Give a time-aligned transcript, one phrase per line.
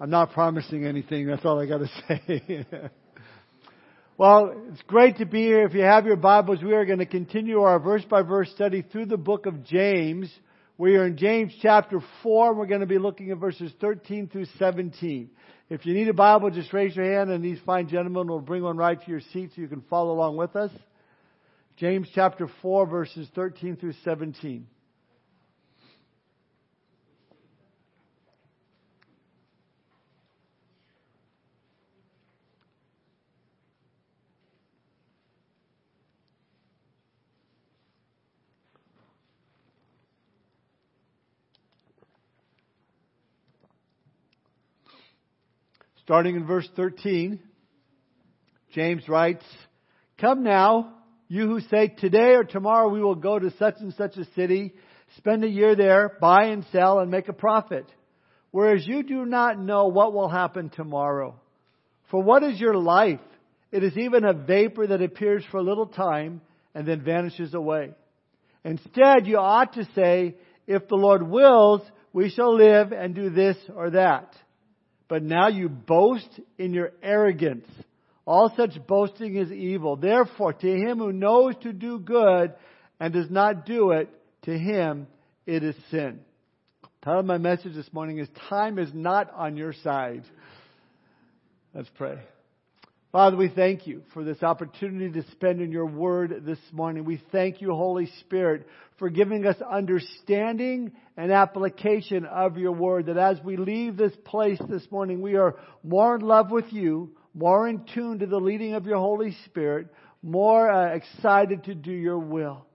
[0.00, 1.26] I'm not promising anything.
[1.26, 2.64] That's all I got to say.
[4.16, 5.66] well, it's great to be here.
[5.66, 8.82] If you have your Bibles, we are going to continue our verse by verse study
[8.82, 10.32] through the book of James.
[10.76, 14.28] We are in James chapter 4, and we're going to be looking at verses 13
[14.28, 15.30] through 17.
[15.68, 18.62] If you need a Bible, just raise your hand, and these fine gentlemen will bring
[18.62, 20.70] one right to your seat so you can follow along with us.
[21.76, 24.64] James chapter 4, verses 13 through 17.
[46.08, 47.38] Starting in verse 13,
[48.72, 49.44] James writes,
[50.18, 50.94] Come now,
[51.28, 54.72] you who say, Today or tomorrow we will go to such and such a city,
[55.18, 57.84] spend a year there, buy and sell, and make a profit.
[58.52, 61.38] Whereas you do not know what will happen tomorrow.
[62.10, 63.20] For what is your life?
[63.70, 66.40] It is even a vapor that appears for a little time
[66.74, 67.90] and then vanishes away.
[68.64, 70.36] Instead, you ought to say,
[70.66, 71.82] If the Lord wills,
[72.14, 74.34] we shall live and do this or that.
[75.08, 76.28] But now you boast
[76.58, 77.66] in your arrogance.
[78.26, 79.96] All such boasting is evil.
[79.96, 82.52] Therefore, to him who knows to do good
[83.00, 84.10] and does not do it,
[84.42, 85.06] to him
[85.46, 86.20] it is sin.
[87.02, 90.24] Title of my message this morning is Time is Not on Your Side.
[91.74, 92.18] Let's pray.
[93.10, 97.06] Father, we thank you for this opportunity to spend in your word this morning.
[97.06, 98.66] We thank you, Holy Spirit,
[98.98, 103.06] for giving us understanding and application of your word.
[103.06, 107.16] That as we leave this place this morning, we are more in love with you,
[107.32, 109.86] more in tune to the leading of your Holy Spirit,
[110.22, 112.66] more uh, excited to do your will.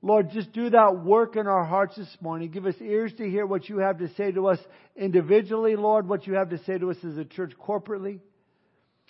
[0.00, 2.50] Lord, just do that work in our hearts this morning.
[2.50, 4.58] Give us ears to hear what you have to say to us
[4.96, 8.20] individually, Lord, what you have to say to us as a church corporately.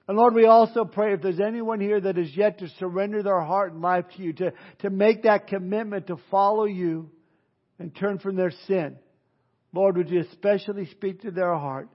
[0.08, 3.40] And Lord, we also pray if there's anyone here that is yet to surrender their
[3.40, 7.10] heart and life to you, to, to make that commitment to follow you
[7.78, 8.96] and turn from their sin.
[9.72, 11.88] Lord, would you especially speak to their heart?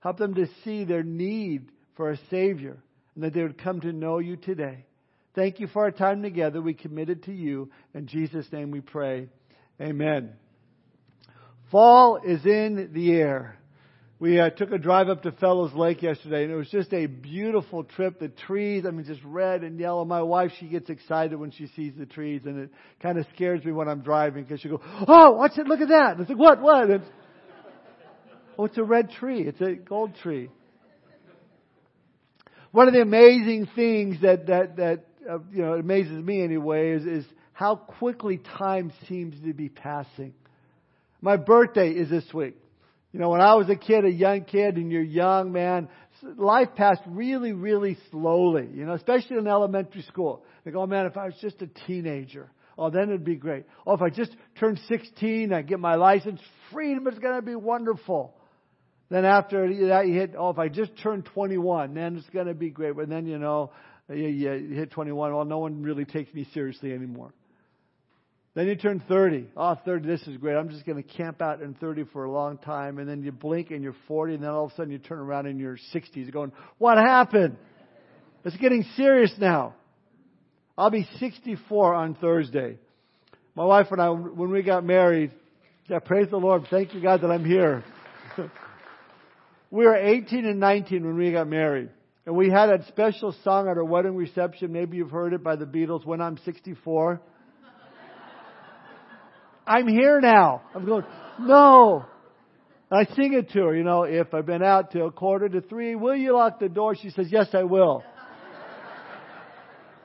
[0.00, 2.82] Help them to see their need for a Savior
[3.14, 4.84] and that they would come to know you today.
[5.34, 6.60] Thank you for our time together.
[6.60, 7.70] We commit it to you.
[7.94, 9.28] In Jesus' name we pray.
[9.80, 10.32] Amen.
[11.70, 13.56] Fall is in the air.
[14.22, 17.06] We uh, took a drive up to Fellows Lake yesterday, and it was just a
[17.06, 18.20] beautiful trip.
[18.20, 20.04] The trees, I mean, just red and yellow.
[20.04, 22.70] My wife, she gets excited when she sees the trees, and it
[23.02, 25.66] kind of scares me when I'm driving because she go, "Oh, watch it!
[25.66, 26.62] Look at that!" And it's like, "What?
[26.62, 27.02] What?" And,
[28.56, 29.42] oh, it's a red tree.
[29.42, 30.50] It's a gold tree.
[32.70, 37.06] One of the amazing things that that that uh, you know amazes me anyway is
[37.06, 40.32] is how quickly time seems to be passing.
[41.20, 42.61] My birthday is this week.
[43.12, 45.88] You know, when I was a kid, a young kid, and you're young, man,
[46.22, 50.44] life passed really, really slowly, you know, especially in elementary school.
[50.70, 53.64] Go, oh man, if I was just a teenager, oh, then it'd be great.
[53.86, 56.40] Oh, if I just turned 16, I get my license,
[56.72, 58.34] freedom is going to be wonderful.
[59.10, 62.54] Then after that, you hit, oh, if I just turned 21, then it's going to
[62.54, 62.96] be great.
[62.96, 63.72] But then, you know,
[64.08, 67.34] you, you hit 21, well, no one really takes me seriously anymore.
[68.54, 69.46] Then you turn 30.
[69.56, 70.56] Oh, 30, this is great.
[70.56, 72.98] I'm just going to camp out in 30 for a long time.
[72.98, 75.18] And then you blink and you're 40, and then all of a sudden you turn
[75.18, 77.56] around in your 60s going, What happened?
[78.44, 79.74] It's getting serious now.
[80.76, 82.78] I'll be 64 on Thursday.
[83.54, 85.30] My wife and I, when we got married,
[85.88, 86.66] yeah, praise the Lord.
[86.70, 87.84] Thank you, God, that I'm here.
[89.70, 91.90] we were 18 and 19 when we got married.
[92.24, 94.72] And we had that special song at our wedding reception.
[94.72, 97.20] Maybe you've heard it by the Beatles, When I'm 64.
[99.66, 100.62] I'm here now.
[100.74, 101.04] I'm going,
[101.40, 102.06] no.
[102.90, 105.94] I sing it to her, you know, if I've been out till quarter to three,
[105.94, 106.94] will you lock the door?
[106.94, 108.04] She says, yes, I will.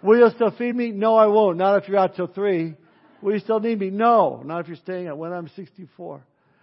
[0.01, 0.91] will you still feed me?
[0.91, 1.57] No, I won't.
[1.57, 2.75] Not if you're out till three.
[3.21, 3.89] Will you still need me?
[3.89, 4.41] No.
[4.45, 6.21] Not if you're staying at when I'm 64.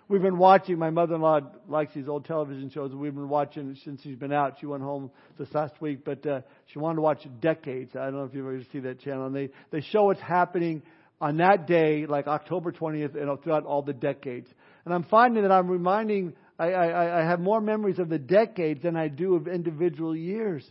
[0.08, 4.16] We've been watching, my mother-in-law likes these old television shows, we've been watching since she's
[4.16, 4.56] been out.
[4.60, 7.96] She went home this last week, but uh, she wanted to watch Decades.
[7.96, 9.26] I don't know if you've ever seen that channel.
[9.26, 10.82] And they, they show what's happening
[11.20, 14.48] on that day, like October 20th, and throughout all the decades.
[14.84, 18.82] And I'm finding that I'm reminding, I, I, I have more memories of the decades
[18.82, 20.68] than I do of individual years.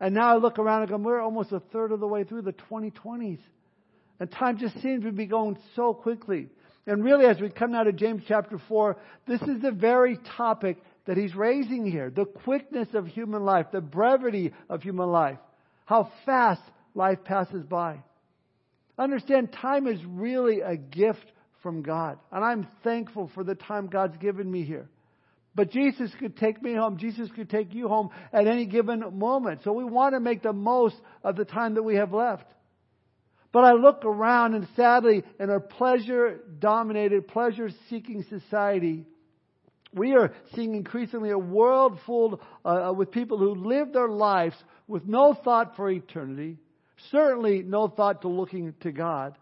[0.00, 2.42] And now I look around and go, we're almost a third of the way through
[2.42, 3.40] the 2020s.
[4.20, 6.48] And time just seems to be going so quickly.
[6.86, 10.78] And really, as we come now to James chapter 4, this is the very topic
[11.06, 12.10] that he's raising here.
[12.10, 15.38] The quickness of human life, the brevity of human life,
[15.84, 16.62] how fast
[16.94, 18.02] life passes by.
[18.98, 22.18] Understand, time is really a gift from God.
[22.32, 24.88] And I'm thankful for the time God's given me here.
[25.54, 26.98] But Jesus could take me home.
[26.98, 29.60] Jesus could take you home at any given moment.
[29.64, 32.46] So we want to make the most of the time that we have left.
[33.50, 39.06] But I look around and sadly, in our pleasure dominated, pleasure seeking society,
[39.92, 44.54] we are seeing increasingly a world full uh, with people who live their lives
[44.86, 46.58] with no thought for eternity,
[47.10, 49.36] certainly no thought to looking to God.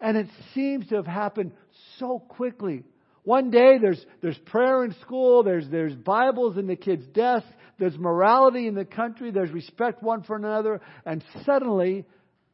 [0.00, 1.52] And it seems to have happened
[1.98, 2.84] so quickly.
[3.24, 7.48] One day there's, there's prayer in school, there's, there's Bibles in the kids' desks,
[7.78, 12.04] there's morality in the country, there's respect one for another, and suddenly,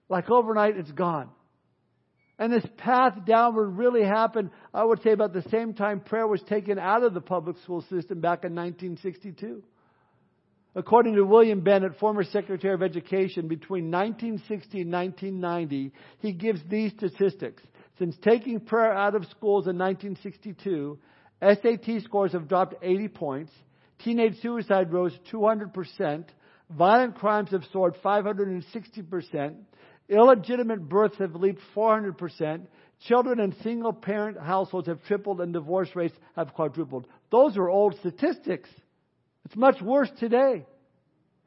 [0.09, 1.29] like overnight, it's gone.
[2.39, 6.43] And this path downward really happened, I would say, about the same time prayer was
[6.49, 9.63] taken out of the public school system back in 1962.
[10.75, 16.93] According to William Bennett, former Secretary of Education, between 1960 and 1990, he gives these
[16.93, 17.63] statistics.
[17.99, 20.99] Since taking prayer out of schools in 1962,
[21.43, 23.53] SAT scores have dropped 80 points,
[24.03, 26.25] teenage suicide rose 200%,
[26.71, 29.57] violent crimes have soared 560%,
[30.13, 32.67] Illegitimate births have leaped 400%.
[33.09, 37.07] Children in single parent households have tripled and divorce rates have quadrupled.
[37.31, 38.69] Those are old statistics.
[39.53, 40.65] It's much worse today.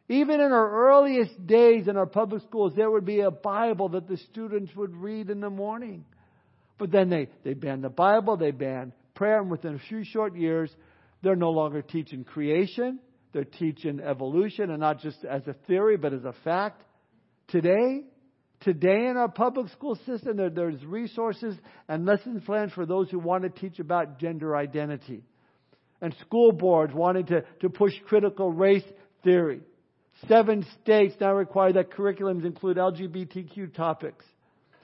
[0.09, 4.07] Even in our earliest days in our public schools, there would be a Bible that
[4.07, 6.05] the students would read in the morning.
[6.77, 10.35] But then they, they banned the Bible, they banned prayer, and within a few short
[10.35, 10.69] years,
[11.23, 12.99] they're no longer teaching creation.
[13.33, 16.83] They're teaching evolution, and not just as a theory, but as a fact.
[17.47, 18.03] Today,
[18.61, 21.55] Today in our public school system, there, there's resources
[21.87, 25.23] and lesson plans for those who want to teach about gender identity.
[26.05, 28.83] And school boards wanting to, to push critical race
[29.23, 29.61] theory.
[30.27, 34.23] Seven states now require that curriculums include LGBTQ topics.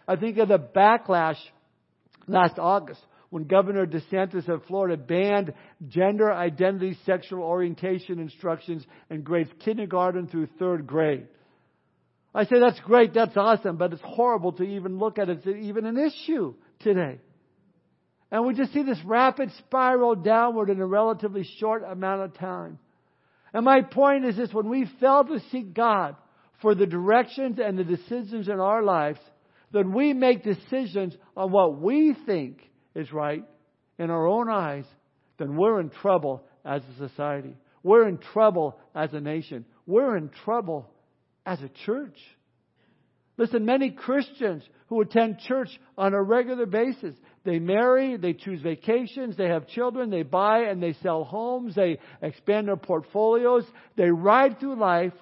[0.07, 1.38] I think of the backlash
[2.25, 5.53] last August when Governor DeSantis of Florida banned
[5.89, 11.27] gender identity sexual orientation instructions in grades kindergarten through third grade.
[12.33, 15.68] I say that's great, that's awesome, but it's horrible to even look at it, it's
[15.68, 17.19] even an issue today.
[18.31, 22.80] And we just see this rapid spiral downward in a relatively short amount of time.
[23.54, 26.16] And my point is this when we fail to seek God
[26.62, 29.19] for the directions and the decisions in our lives,
[29.74, 32.62] then we make decisions on what we think
[32.95, 33.44] is right
[34.00, 34.86] in our own eyes,
[35.38, 37.56] then we're in trouble as a society.
[37.83, 39.66] We're in trouble as a nation.
[39.86, 40.89] We're in trouble
[41.45, 42.18] as a church.
[43.38, 49.38] Listen, many Christians who attend church on a regular basis, they marry, they choose vacations,
[49.38, 53.63] they have children, they buy and they sell homes, they expand their portfolios,
[53.95, 55.13] they ride through life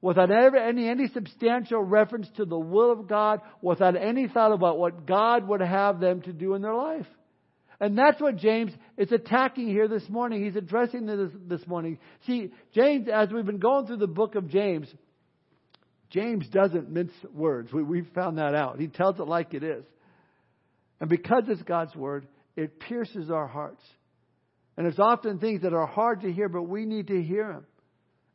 [0.00, 4.78] without ever any, any substantial reference to the will of God, without any thought about
[4.78, 7.06] what God would have them to do in their life.
[7.80, 10.44] And that's what James is attacking here this morning.
[10.44, 11.98] He's addressing this this morning.
[12.26, 14.92] See, James, as we've been going through the book of James,
[16.10, 17.72] James doesn't mince words.
[17.72, 18.80] We, we found that out.
[18.80, 19.84] He tells it like it is.
[21.00, 22.26] And because it's God's word,
[22.56, 23.82] it pierces our hearts.
[24.76, 27.66] And there's often things that are hard to hear, but we need to hear them.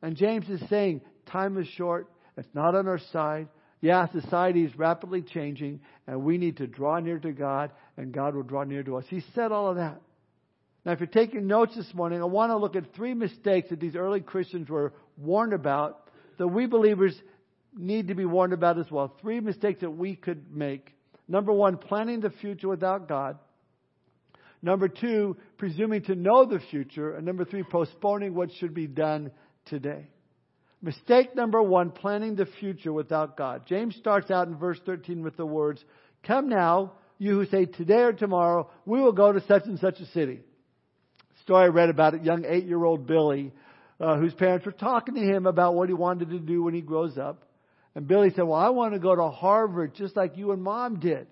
[0.02, 2.10] And James is saying, time is short.
[2.38, 3.48] It's not on our side.
[3.82, 8.34] Yeah, society is rapidly changing, and we need to draw near to God, and God
[8.34, 9.04] will draw near to us.
[9.10, 10.00] He said all of that.
[10.86, 13.80] Now, if you're taking notes this morning, I want to look at three mistakes that
[13.80, 17.14] these early Christians were warned about that we believers
[17.76, 19.14] need to be warned about as well.
[19.22, 20.94] Three mistakes that we could make.
[21.28, 23.38] Number one, planning the future without God.
[24.62, 27.16] Number two, presuming to know the future.
[27.16, 29.32] And number three, postponing what should be done
[29.66, 30.08] today.
[30.82, 33.64] Mistake number one, planning the future without God.
[33.68, 35.84] James starts out in verse 13 with the words,
[36.24, 40.00] Come now, you who say today or tomorrow, we will go to such and such
[40.00, 40.42] a city.
[41.44, 43.54] Story I read about it, young eight year old Billy,
[44.00, 46.82] uh, whose parents were talking to him about what he wanted to do when he
[46.82, 47.44] grows up.
[47.96, 51.00] And Billy said, well, I want to go to Harvard just like you and mom
[51.00, 51.28] did.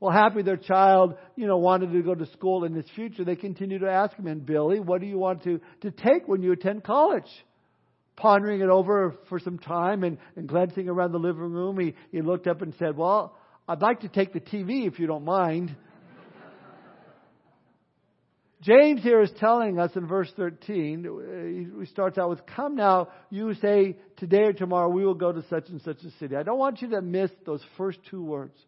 [0.00, 3.24] Well, happy their child, you know, wanted to go to school in his future.
[3.24, 6.42] They continue to ask him, and Billy, what do you want to, to take when
[6.42, 7.28] you attend college?
[8.16, 12.22] Pondering it over for some time and, and glancing around the living room, he, he
[12.22, 13.36] looked up and said, well,
[13.66, 15.74] I'd like to take the TV if you don't mind.
[18.62, 23.08] James here is telling us in verse 13, uh, he starts out with, Come now,
[23.30, 26.34] you say today or tomorrow we will go to such and such a city.
[26.34, 28.58] I don't want you to miss those first two words.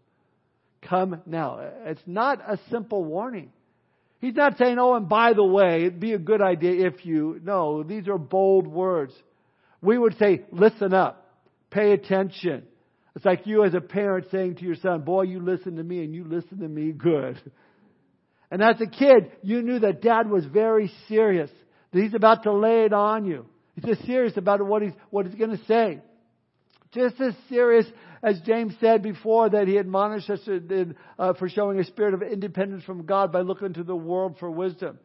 [0.83, 1.59] Come now.
[1.85, 3.51] It's not a simple warning.
[4.21, 7.41] He's not saying, oh, and by the way, it'd be a good idea if you.
[7.43, 9.13] No, these are bold words.
[9.83, 11.27] We would say, listen up.
[11.71, 12.65] Pay attention.
[13.17, 16.05] It's like you as a parent saying to your son, boy, you listen to me
[16.05, 17.41] and you listen to me good.
[18.51, 21.51] And as a kid, you knew that dad was very serious,
[21.93, 23.47] That he's about to lay it on you.
[23.75, 26.01] He's just serious about what he's, what he's going to say.
[26.93, 27.87] Just as serious
[28.23, 30.41] as James said before that he admonished us
[31.19, 34.51] uh, for showing a spirit of independence from God by looking to the world for
[34.51, 34.99] wisdom.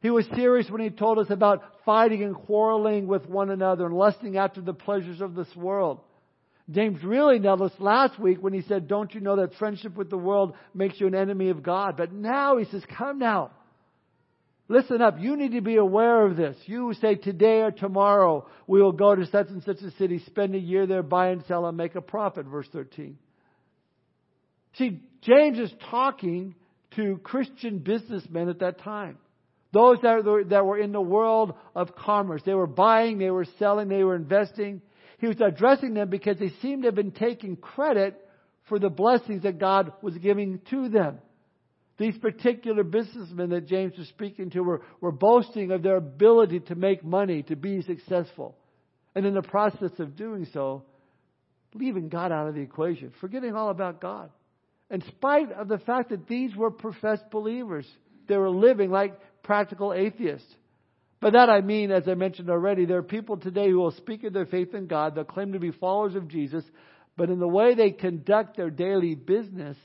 [0.00, 3.94] He was serious when he told us about fighting and quarreling with one another and
[3.94, 6.00] lusting after the pleasures of this world.
[6.70, 10.10] James really nailed us last week when he said, Don't you know that friendship with
[10.10, 11.96] the world makes you an enemy of God?
[11.96, 13.50] But now he says, Come now.
[14.68, 15.16] Listen up.
[15.18, 16.56] You need to be aware of this.
[16.66, 20.54] You say today or tomorrow we will go to such and such a city, spend
[20.54, 22.46] a year there, buy and sell, and make a profit.
[22.46, 23.18] Verse 13.
[24.76, 26.54] See, James is talking
[26.94, 29.18] to Christian businessmen at that time.
[29.72, 32.42] Those that were, that were in the world of commerce.
[32.46, 34.82] They were buying, they were selling, they were investing.
[35.20, 38.18] He was addressing them because they seemed to have been taking credit
[38.68, 41.18] for the blessings that God was giving to them.
[41.98, 46.74] These particular businessmen that James was speaking to were, were boasting of their ability to
[46.74, 48.56] make money, to be successful.
[49.14, 50.84] And in the process of doing so,
[51.74, 54.30] leaving God out of the equation, forgetting all about God.
[54.90, 57.86] In spite of the fact that these were professed believers,
[58.26, 60.48] they were living like practical atheists.
[61.20, 64.24] By that I mean, as I mentioned already, there are people today who will speak
[64.24, 66.64] of their faith in God, they'll claim to be followers of Jesus,
[67.16, 69.76] but in the way they conduct their daily business,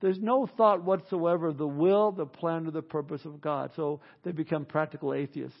[0.00, 3.70] there's no thought whatsoever of the will, the plan, or the purpose of God.
[3.76, 5.58] So they become practical atheists.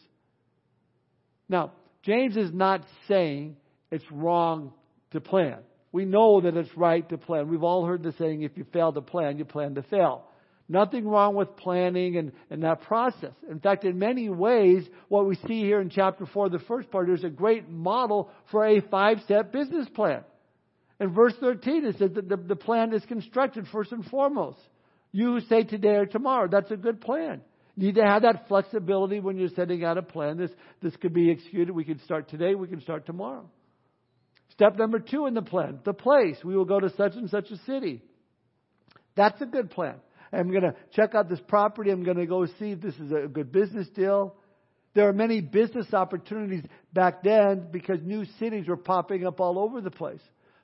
[1.48, 3.56] Now, James is not saying
[3.90, 4.72] it's wrong
[5.12, 5.58] to plan.
[5.92, 7.48] We know that it's right to plan.
[7.48, 10.24] We've all heard the saying, if you fail to plan, you plan to fail.
[10.68, 13.32] Nothing wrong with planning and, and that process.
[13.48, 17.08] In fact, in many ways, what we see here in chapter 4, the first part,
[17.08, 20.24] is a great model for a five step business plan.
[20.98, 24.58] In verse 13, it says that the, the plan is constructed first and foremost.
[25.12, 26.48] You say today or tomorrow.
[26.50, 27.42] That's a good plan.
[27.76, 30.38] You need to have that flexibility when you're setting out a plan.
[30.38, 30.50] This,
[30.82, 31.70] this could be executed.
[31.70, 32.54] We can start today.
[32.54, 33.48] We can start tomorrow.
[34.50, 36.36] Step number two in the plan, the place.
[36.42, 38.02] We will go to such and such a city.
[39.14, 39.96] That's a good plan.
[40.32, 41.90] I'm going to check out this property.
[41.90, 44.34] I'm going to go see if this is a good business deal.
[44.94, 49.80] There are many business opportunities back then because new cities were popping up all over
[49.80, 50.22] the place.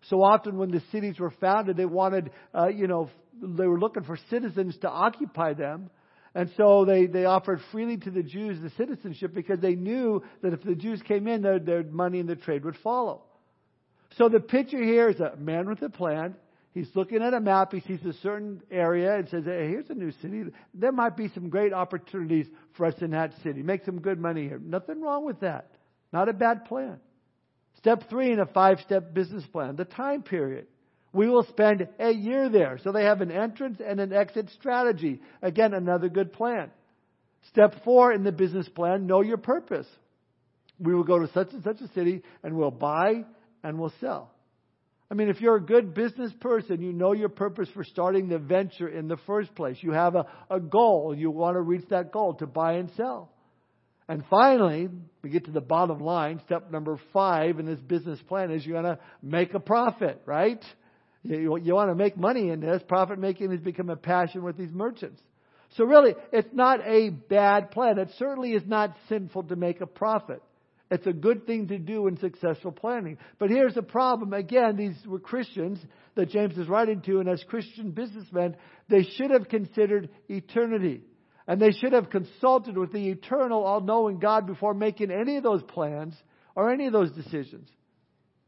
[0.08, 4.04] So often when the cities were founded, they wanted, uh, you know, they were looking
[4.04, 5.90] for citizens to occupy them.
[6.34, 10.54] And so they, they offered freely to the Jews the citizenship because they knew that
[10.54, 13.22] if the Jews came in, their, their money and the trade would follow.
[14.16, 16.34] So the picture here is a man with a plan.
[16.72, 17.72] He's looking at a map.
[17.72, 20.44] He sees a certain area and says, hey, here's a new city.
[20.72, 23.62] There might be some great opportunities for us in that city.
[23.62, 24.58] Make some good money here.
[24.58, 25.70] Nothing wrong with that.
[26.12, 26.98] Not a bad plan.
[27.76, 30.66] Step three in a five step business plan, the time period.
[31.12, 32.78] We will spend a year there.
[32.82, 35.20] So they have an entrance and an exit strategy.
[35.42, 36.70] Again, another good plan.
[37.48, 39.86] Step four in the business plan, know your purpose.
[40.78, 43.24] We will go to such and such a city and we'll buy
[43.62, 44.30] and we'll sell.
[45.12, 48.38] I mean, if you're a good business person, you know your purpose for starting the
[48.38, 49.76] venture in the first place.
[49.82, 51.14] You have a, a goal.
[51.14, 53.30] You want to reach that goal to buy and sell.
[54.08, 54.88] And finally,
[55.22, 56.40] we get to the bottom line.
[56.46, 60.64] Step number five in this business plan is you're going to make a profit, right?
[61.22, 62.82] You, you want to make money in this.
[62.88, 65.20] Profit making has become a passion with these merchants.
[65.76, 67.98] So really, it's not a bad plan.
[67.98, 70.42] It certainly is not sinful to make a profit.
[70.92, 73.16] It's a good thing to do in successful planning.
[73.38, 74.34] But here's the problem.
[74.34, 75.78] Again, these were Christians
[76.16, 78.56] that James is writing to, and as Christian businessmen,
[78.90, 81.00] they should have considered eternity.
[81.46, 85.42] And they should have consulted with the eternal, all knowing God before making any of
[85.42, 86.14] those plans
[86.54, 87.70] or any of those decisions.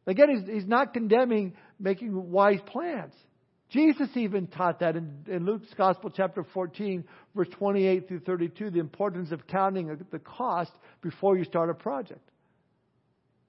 [0.06, 3.14] Again, he's, he's not condemning making wise plans.
[3.70, 8.80] Jesus even taught that in, in, Luke's Gospel, chapter 14, verse 28 through 32, the
[8.80, 12.20] importance of counting the cost before you start a project.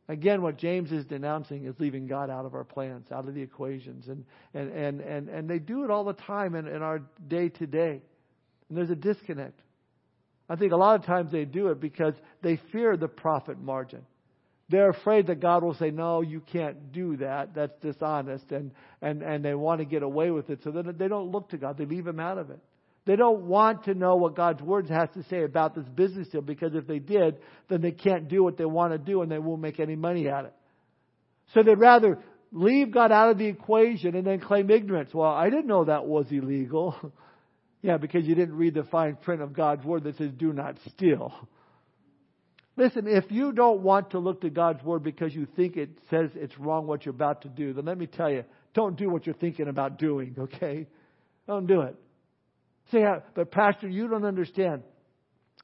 [0.08, 3.42] Again, what James is denouncing is leaving God out of our plans, out of the
[3.42, 4.08] equations.
[4.08, 7.50] And, and, and, and, and they do it all the time in, in our day
[7.50, 8.02] to day.
[8.70, 9.60] And there's a disconnect.
[10.48, 14.02] I think a lot of times they do it because they fear the profit margin.
[14.70, 17.56] They're afraid that God will say, no, you can't do that.
[17.56, 18.52] That's dishonest.
[18.52, 18.72] And,
[19.02, 20.60] and, and they want to get away with it.
[20.64, 21.78] So then they don't look to God.
[21.78, 22.60] They leave him out of it.
[23.06, 26.42] They don't want to know what God's Word has to say about this business deal
[26.42, 27.38] because if they did,
[27.70, 30.28] then they can't do what they want to do and they won't make any money
[30.28, 30.54] at it.
[31.54, 32.18] So they'd rather
[32.52, 35.14] leave God out of the equation and then claim ignorance.
[35.14, 36.96] Well, I didn't know that was illegal.
[37.82, 40.76] Yeah, because you didn't read the fine print of God's Word that says, do not
[40.90, 41.32] steal.
[42.78, 46.32] Listen, if you don't want to look to God's Word because you think it says
[46.34, 48.44] it's wrong what you're about to do, then let me tell you,
[48.74, 50.88] don't do what you're thinking about doing, okay?
[51.46, 51.96] Don't do it.
[52.92, 54.84] Say, uh, but Pastor, you don't understand.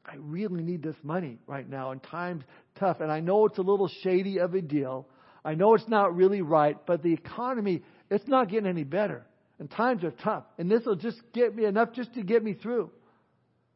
[0.05, 2.43] I really need this money right now, and time's
[2.79, 3.01] tough.
[3.01, 5.07] And I know it's a little shady of a deal.
[5.45, 9.25] I know it's not really right, but the economy, it's not getting any better.
[9.59, 10.43] And times are tough.
[10.57, 12.89] And this will just get me enough just to get me through.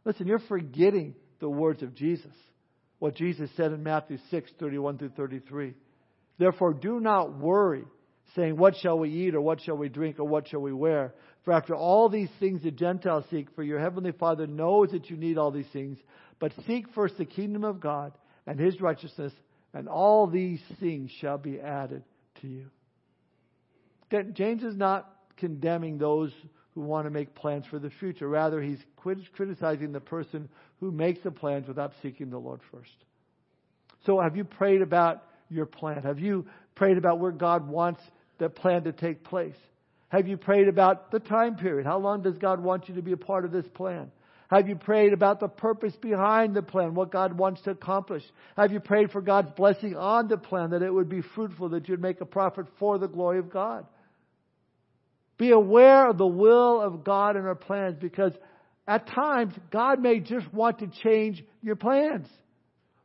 [0.04, 2.34] Listen, you're forgetting the words of Jesus.
[2.98, 5.74] What Jesus said in Matthew 6, 31 through 33.
[6.40, 7.84] Therefore, do not worry,
[8.36, 11.14] saying, What shall we eat, or what shall we drink, or what shall we wear?
[11.44, 15.18] For after all these things the Gentiles seek, for your heavenly Father knows that you
[15.18, 15.98] need all these things.
[16.40, 18.14] But seek first the kingdom of God
[18.48, 19.34] and his righteousness,
[19.74, 22.04] and all these things shall be added
[22.42, 22.70] to you.
[24.34, 26.32] James is not condemning those
[26.74, 28.28] who want to make plans for the future.
[28.28, 28.80] Rather, he's
[29.34, 32.92] criticizing the person who makes the plans without seeking the Lord first.
[34.06, 36.04] So, have you prayed about your plan?
[36.04, 38.02] Have you prayed about where God wants
[38.38, 39.56] the plan to take place?
[40.10, 41.86] Have you prayed about the time period?
[41.86, 44.12] How long does God want you to be a part of this plan?
[44.50, 48.24] Have you prayed about the purpose behind the plan, what God wants to accomplish?
[48.56, 51.90] Have you prayed for God's blessing on the plan, that it would be fruitful, that
[51.90, 53.88] you'd make a profit for the glory of God?
[55.38, 58.34] Be aware of the will of God in our plans because
[58.88, 62.28] at times God may just want to change your plans.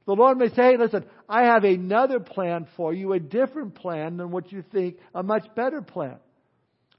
[0.06, 4.30] The Lord may say, listen, I have another plan for you, a different plan than
[4.30, 6.16] what you think, a much better plan.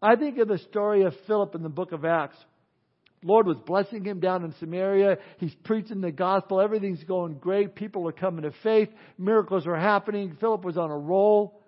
[0.02, 2.38] I think of the story of Philip in the book of Acts.
[3.24, 5.18] Lord was blessing him down in Samaria.
[5.38, 6.60] He's preaching the gospel.
[6.60, 7.76] Everything's going great.
[7.76, 8.90] People are coming to faith.
[9.18, 10.38] Miracles are happening.
[10.40, 11.62] Philip was on a roll.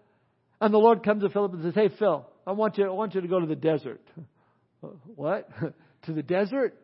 [0.60, 3.14] And the Lord comes to Philip and says, Hey, Phil, I want you, I want
[3.14, 4.02] you to go to the desert.
[5.16, 5.48] what?
[6.04, 6.76] to the desert?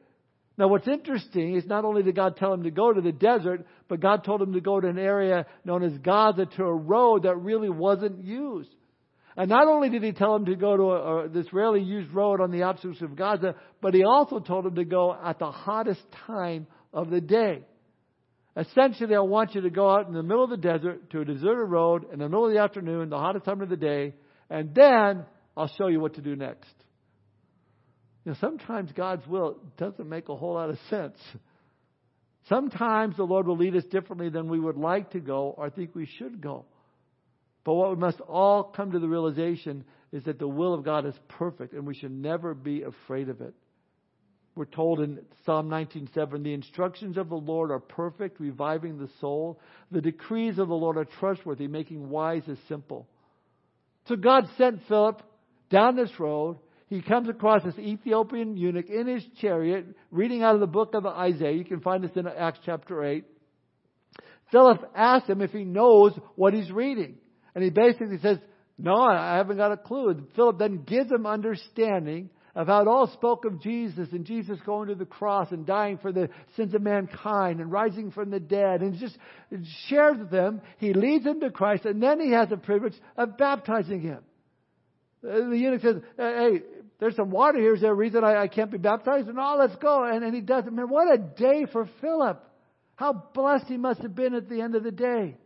[0.60, 3.66] Now, what's interesting is not only did God tell him to go to the desert,
[3.88, 7.24] but God told him to go to an area known as Gaza to a road
[7.24, 8.70] that really wasn't used.
[9.38, 12.14] And not only did he tell him to go to a, a, this rarely used
[12.14, 15.50] road on the outskirts of Gaza, but he also told him to go at the
[15.50, 17.62] hottest time of the day.
[18.58, 21.26] Essentially, I want you to go out in the middle of the desert to a
[21.26, 24.14] deserted road in the middle of the afternoon, the hottest time of the day,
[24.50, 25.24] and then
[25.56, 26.79] I'll show you what to do next.
[28.26, 31.18] You know, sometimes God's will doesn't make a whole lot of sense.
[32.48, 35.96] Sometimes the Lord will lead us differently than we would like to go or think
[35.96, 36.66] we should go.
[37.64, 41.06] But what we must all come to the realization is that the will of God
[41.06, 43.54] is perfect and we should never be afraid of it.
[44.56, 49.60] We're told in Psalm 19:7, "The instructions of the Lord are perfect, reviving the soul.
[49.92, 53.08] The decrees of the Lord are trustworthy, making wise the simple."
[54.06, 55.22] So God sent Philip
[55.70, 56.58] down this road.
[56.90, 61.06] He comes across this Ethiopian eunuch in his chariot, reading out of the book of
[61.06, 61.52] Isaiah.
[61.52, 63.26] You can find this in Acts chapter 8.
[64.52, 67.16] Philip asks him if he knows what he's reading.
[67.54, 68.40] And he basically says,
[68.80, 70.10] No, I haven't got a clue.
[70.10, 74.60] And Philip then gives him understanding of how it all spoke of Jesus and Jesus
[74.66, 78.40] going to the cross and dying for the sins of mankind and rising from the
[78.40, 79.18] dead and just
[79.88, 80.62] shares with them.
[80.80, 84.20] He leads them to Christ and then he has the privilege of baptizing him.
[85.24, 86.62] Uh, the eunuch says, Hey,
[87.00, 87.76] there's some water here.
[87.76, 89.28] Is there a reason I, I can't be baptized?
[89.28, 90.04] And oh, let's go.
[90.04, 90.74] And, and he does it.
[90.74, 92.44] Man, what a day for Philip.
[92.96, 95.38] How blessed he must have been at the end of the day.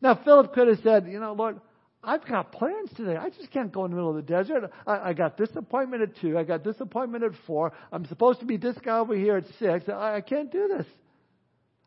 [0.00, 1.60] Now, Philip could have said, You know, Lord,
[2.02, 3.16] I've got plans today.
[3.16, 4.70] I just can't go in the middle of the desert.
[4.86, 6.38] I, I got this appointment at 2.
[6.38, 7.72] I got this appointment at 4.
[7.92, 9.88] I'm supposed to be this guy over here at 6.
[9.88, 10.86] I, I can't do this.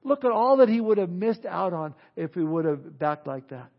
[0.04, 3.26] Look at all that he would have missed out on if he would have backed
[3.26, 3.69] like that.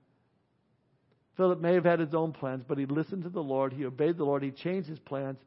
[1.37, 3.73] Philip may have had his own plans, but he listened to the Lord.
[3.73, 4.43] He obeyed the Lord.
[4.43, 5.39] He changed his plans,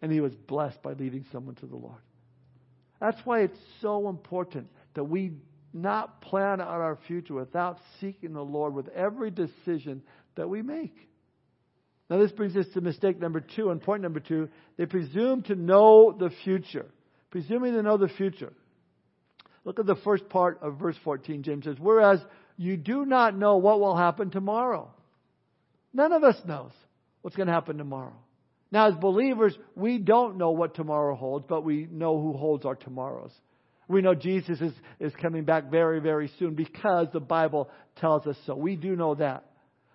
[0.00, 2.00] and he was blessed by leading someone to the Lord.
[3.00, 5.32] That's why it's so important that we
[5.72, 10.02] not plan out our future without seeking the Lord with every decision
[10.36, 10.94] that we make.
[12.08, 15.54] Now, this brings us to mistake number two, and point number two they presume to
[15.54, 16.86] know the future.
[17.30, 18.52] Presuming to know the future.
[19.64, 21.42] Look at the first part of verse 14.
[21.42, 22.20] James says, Whereas
[22.56, 24.90] you do not know what will happen tomorrow.
[25.94, 26.72] None of us knows
[27.22, 28.16] what's going to happen tomorrow.
[28.70, 32.74] Now, as believers, we don't know what tomorrow holds, but we know who holds our
[32.74, 33.30] tomorrows.
[33.86, 38.36] We know Jesus is, is coming back very, very soon because the Bible tells us
[38.46, 38.56] so.
[38.56, 39.44] We do know that.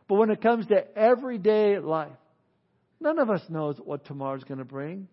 [0.08, 2.12] But when it comes to everyday life,
[3.02, 5.08] none of us knows what tomorrow is going to bring.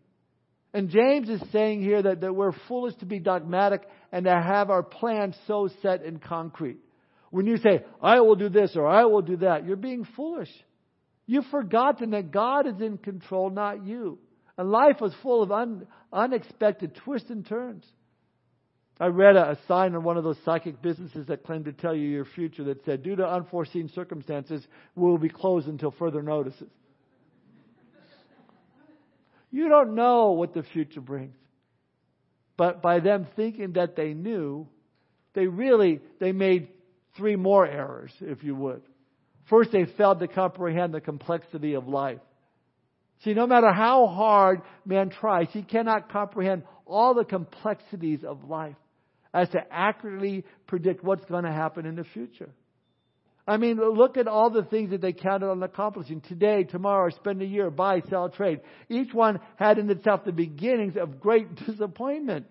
[0.73, 4.71] And James is saying here that, that we're foolish to be dogmatic and to have
[4.71, 6.79] our plans so set in concrete.
[7.31, 10.51] When you say, I will do this or I will do that, you're being foolish.
[11.27, 14.19] You've forgotten that God is in control, not you.
[14.57, 17.85] And life is full of un, unexpected twists and turns.
[18.99, 21.95] I read a, a sign on one of those psychic businesses that claimed to tell
[21.95, 26.23] you your future that said, due to unforeseen circumstances, we will be closed until further
[26.23, 26.71] notices.
[29.51, 31.37] You don't know what the future brings.
[32.57, 34.67] But by them thinking that they knew,
[35.35, 36.69] they really, they made
[37.17, 38.83] three more errors, if you would.
[39.49, 42.19] First, they failed to comprehend the complexity of life.
[43.25, 48.77] See, no matter how hard man tries, he cannot comprehend all the complexities of life
[49.33, 52.51] as to accurately predict what's going to happen in the future.
[53.49, 57.41] I mean, look at all the things that they counted on accomplishing today, tomorrow, spend
[57.43, 58.61] a year, buy, sell, trade.
[58.89, 62.47] Each one had in itself the beginnings of great disappointment.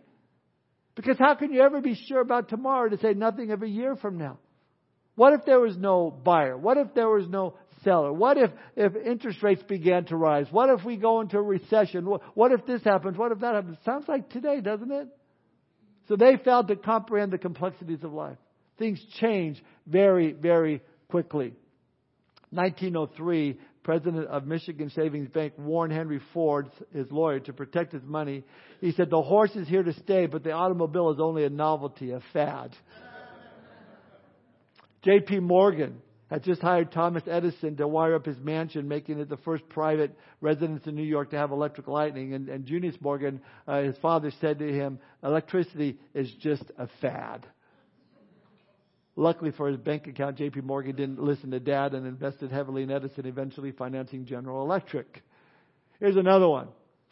[0.96, 3.98] Because how can you ever be sure about tomorrow to say nothing of a year
[3.98, 4.38] from now?
[5.16, 6.58] What if there was no buyer?
[6.58, 8.12] What if there was no seller?
[8.12, 10.48] What if, if interest rates began to rise?
[10.52, 12.06] What if we go into a recession?
[12.06, 13.18] What if this happens?
[13.18, 13.78] What if that happens?
[13.86, 15.08] Sounds like today, doesn't it?
[16.08, 18.38] So they failed to comprehend the complexities of life.
[18.78, 21.54] Things change very, very quickly.
[22.52, 28.44] 1903, President of Michigan Savings Bank warned Henry Ford, his lawyer, to protect his money.
[28.82, 32.12] He said, The horse is here to stay, but the automobile is only a novelty,
[32.12, 32.76] a fad.
[35.06, 35.42] J.P.
[35.42, 39.68] Morgan had just hired Thomas Edison to wire up his mansion, making it the first
[39.70, 42.34] private residence in New York to have electric lighting.
[42.34, 47.46] And, and Junius Morgan, uh, his father, said to him, Electricity is just a fad.
[49.16, 50.62] Luckily for his bank account, J.P.
[50.62, 55.22] Morgan didn't listen to dad and invested heavily in Edison, eventually financing General Electric.
[56.00, 56.70] Here's another one.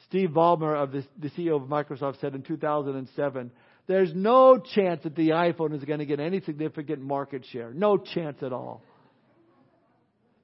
[0.07, 3.51] Steve Ballmer, of the, the CEO of Microsoft, said in 2007,
[3.87, 7.73] there's no chance that the iPhone is going to get any significant market share.
[7.73, 8.81] No chance at all.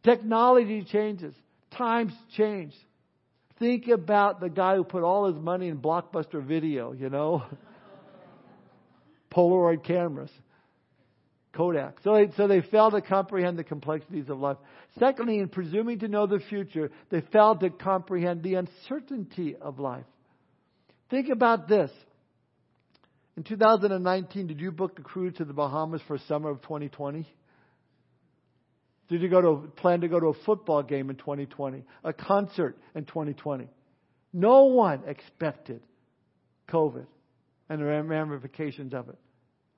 [0.03, 1.33] Technology changes.
[1.77, 2.73] Times change.
[3.59, 7.43] Think about the guy who put all his money in blockbuster video, you know?
[9.31, 10.31] Polaroid cameras.
[11.53, 11.97] Kodak.
[12.03, 14.57] So they, so they failed to comprehend the complexities of life.
[14.97, 20.05] Secondly, in presuming to know the future, they failed to comprehend the uncertainty of life.
[21.09, 21.91] Think about this.
[23.39, 27.25] In 2019, did you book a cruise to the Bahamas for summer of 2020?
[29.07, 32.77] Did you go to plan to go to a football game in 2020, a concert
[32.95, 33.69] in 2020?
[34.33, 35.79] No one expected
[36.67, 37.05] COVID
[37.69, 39.17] and the ramifications of it.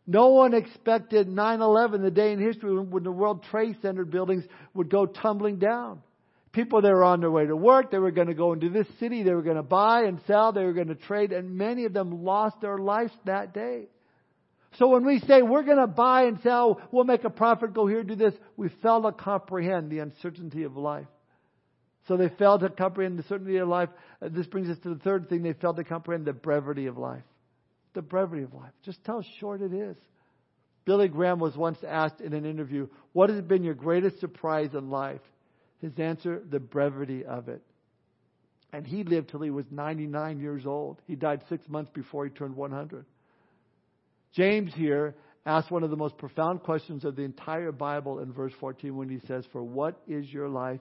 [0.07, 4.43] No one expected 9/11, the day in history when the World Trade Center buildings
[4.73, 6.01] would go tumbling down.
[6.51, 8.87] People that were on their way to work, they were going to go into this
[8.99, 11.85] city, they were going to buy and sell, they were going to trade, and many
[11.85, 13.87] of them lost their lives that day.
[14.77, 17.87] So when we say we're going to buy and sell, we'll make a profit, go
[17.87, 21.07] here, do this, we fail to comprehend the uncertainty of life.
[22.07, 23.89] So they failed to comprehend the certainty of life.
[24.21, 25.43] Uh, this brings us to the third thing.
[25.43, 27.23] They failed to comprehend the brevity of life.
[27.93, 28.71] The brevity of life.
[28.83, 29.95] Just how short it is.
[30.85, 34.89] Billy Graham was once asked in an interview, What has been your greatest surprise in
[34.89, 35.21] life?
[35.81, 37.61] His answer, the brevity of it.
[38.73, 41.01] And he lived till he was 99 years old.
[41.07, 43.05] He died six months before he turned 100.
[44.33, 45.15] James here
[45.45, 49.09] asks one of the most profound questions of the entire Bible in verse 14 when
[49.09, 50.79] he says, For what is your life?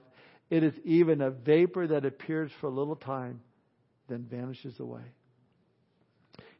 [0.49, 3.41] It is even a vapor that appears for a little time,
[4.07, 5.03] then vanishes away.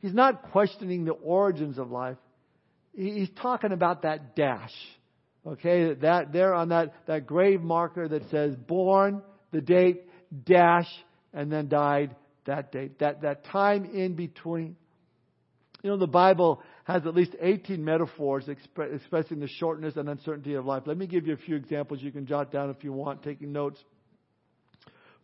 [0.01, 2.17] He's not questioning the origins of life.
[2.95, 4.73] He's talking about that dash.
[5.45, 10.03] Okay, that there on that, that grave marker that says born, the date,
[10.45, 10.89] dash,
[11.33, 12.99] and then died that date.
[12.99, 14.75] That, that time in between.
[15.83, 20.53] You know, the Bible has at least 18 metaphors exp- expressing the shortness and uncertainty
[20.53, 20.83] of life.
[20.85, 23.51] Let me give you a few examples you can jot down if you want, taking
[23.51, 23.79] notes.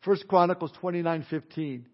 [0.03, 1.85] First Chronicles 29:15.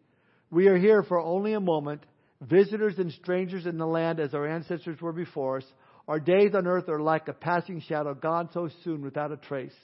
[0.49, 2.05] We are here for only a moment,
[2.41, 5.65] visitors and strangers in the land as our ancestors were before us.
[6.07, 9.75] Our days on earth are like a passing shadow, gone so soon without a trace.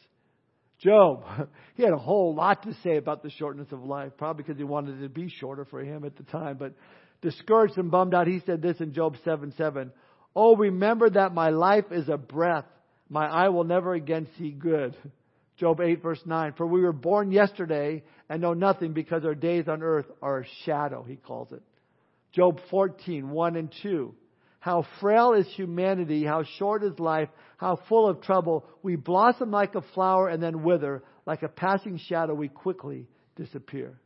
[0.80, 1.24] Job,
[1.76, 4.64] he had a whole lot to say about the shortness of life, probably because he
[4.64, 6.58] wanted it to be shorter for him at the time.
[6.58, 6.74] But
[7.22, 9.92] discouraged and bummed out, he said this in Job 7 7.
[10.36, 12.66] Oh, remember that my life is a breath.
[13.10, 14.96] My eye will never again see good.
[15.58, 16.54] Job 8 verse 9.
[16.56, 20.46] For we were born yesterday and know nothing because our days on earth are a
[20.66, 21.62] shadow, he calls it.
[22.32, 24.14] Job 14, 1 and 2.
[24.60, 28.66] How frail is humanity, how short is life, how full of trouble.
[28.84, 31.04] We blossom like a flower and then wither.
[31.26, 34.00] Like a passing shadow, we quickly disappear.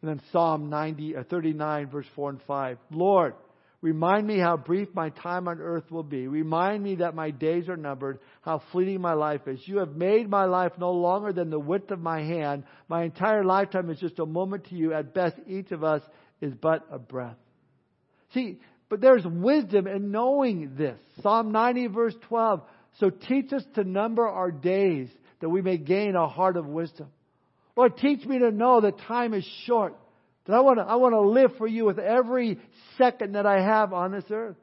[0.00, 2.78] And then Psalm 90, or uh, 39, verse 4 and 5.
[2.90, 3.34] Lord,
[3.80, 6.26] remind me how brief my time on earth will be.
[6.26, 9.60] Remind me that my days are numbered, how fleeting my life is.
[9.64, 12.64] You have made my life no longer than the width of my hand.
[12.88, 14.92] My entire lifetime is just a moment to you.
[14.92, 16.02] At best, each of us
[16.40, 17.36] is but a breath.
[18.34, 18.58] See,
[18.92, 20.98] but there's wisdom in knowing this.
[21.22, 22.60] Psalm 90, verse 12.
[23.00, 25.08] So teach us to number our days
[25.40, 27.06] that we may gain a heart of wisdom.
[27.74, 29.96] Lord, teach me to know that time is short.
[30.44, 32.58] That I want to, I want to live for you with every
[32.98, 34.58] second that I have on this earth.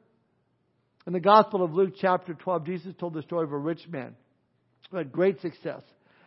[1.08, 4.14] In the Gospel of Luke chapter 12, Jesus told the story of a rich man
[4.92, 5.82] who had great success.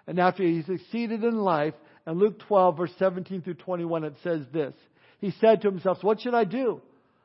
[0.08, 1.74] And after he succeeded in life,
[2.06, 4.74] in Luke 12 verse 17 through 21, it says this.
[5.22, 6.82] He said to himself, what should I do?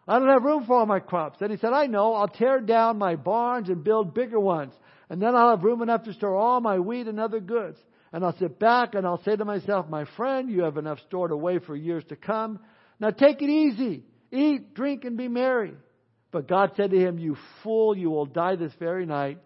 [0.08, 1.38] I don't have room for all my crops.
[1.38, 4.72] Then he said, I know, I'll tear down my barns and build bigger ones.
[5.10, 7.78] And then I'll have room enough to store all my wheat and other goods.
[8.10, 11.30] And I'll sit back and I'll say to myself, my friend, you have enough stored
[11.30, 12.58] away for years to come.
[12.98, 14.02] Now take it easy.
[14.32, 15.74] Eat, drink, and be merry.
[16.30, 19.38] But God said to him, You fool, you will die this very night.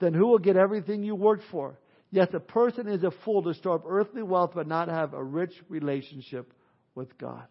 [0.00, 1.78] Then who will get everything you worked for?
[2.10, 5.22] Yes, a person is a fool to store up earthly wealth but not have a
[5.22, 6.52] rich relationship
[6.94, 7.44] with God.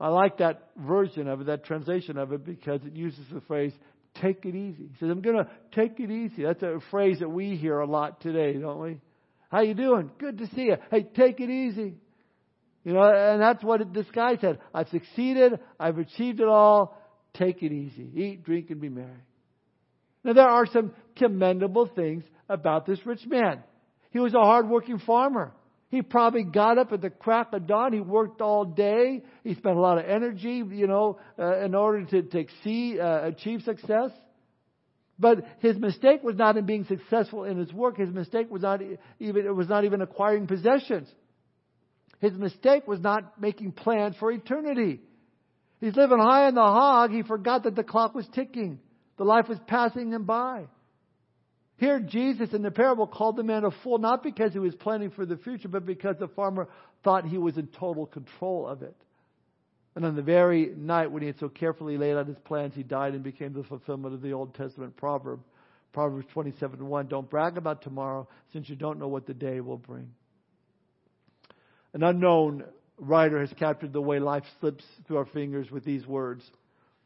[0.00, 3.72] I like that version of it, that translation of it, because it uses the phrase,
[4.20, 4.84] take it easy.
[4.84, 6.44] He says, I'm going to take it easy.
[6.44, 8.98] That's a phrase that we hear a lot today, don't we?
[9.50, 10.10] How you doing?
[10.18, 10.76] Good to see you.
[10.90, 11.96] Hey, take it easy.
[12.82, 14.58] You know, and that's what this guy said.
[14.72, 15.60] I've succeeded.
[15.78, 16.96] I've achieved it all.
[17.34, 18.10] Take it easy.
[18.14, 19.10] Eat, drink, and be merry.
[20.24, 23.62] Now, there are some commendable things about this rich man.
[24.12, 25.52] He was a hardworking farmer.
[25.90, 27.92] He probably got up at the crack of dawn.
[27.92, 29.22] He worked all day.
[29.42, 33.22] He spent a lot of energy, you know, uh, in order to, to exceed, uh,
[33.24, 34.10] achieve success.
[35.18, 37.98] But his mistake was not in being successful in his work.
[37.98, 38.80] His mistake was not
[39.18, 41.08] even, it was not even acquiring possessions.
[42.20, 45.00] His mistake was not making plans for eternity.
[45.80, 47.10] He's living high on the hog.
[47.10, 48.78] He forgot that the clock was ticking.
[49.16, 50.66] The life was passing him by.
[51.80, 55.10] Here, Jesus in the parable called the man a fool, not because he was planning
[55.10, 56.68] for the future, but because the farmer
[57.02, 58.94] thought he was in total control of it.
[59.96, 62.82] And on the very night when he had so carefully laid out his plans, he
[62.82, 65.40] died and became the fulfillment of the Old Testament proverb.
[65.94, 67.06] Proverbs 27 1.
[67.06, 70.10] Don't brag about tomorrow, since you don't know what the day will bring.
[71.94, 72.62] An unknown
[72.98, 76.44] writer has captured the way life slips through our fingers with these words.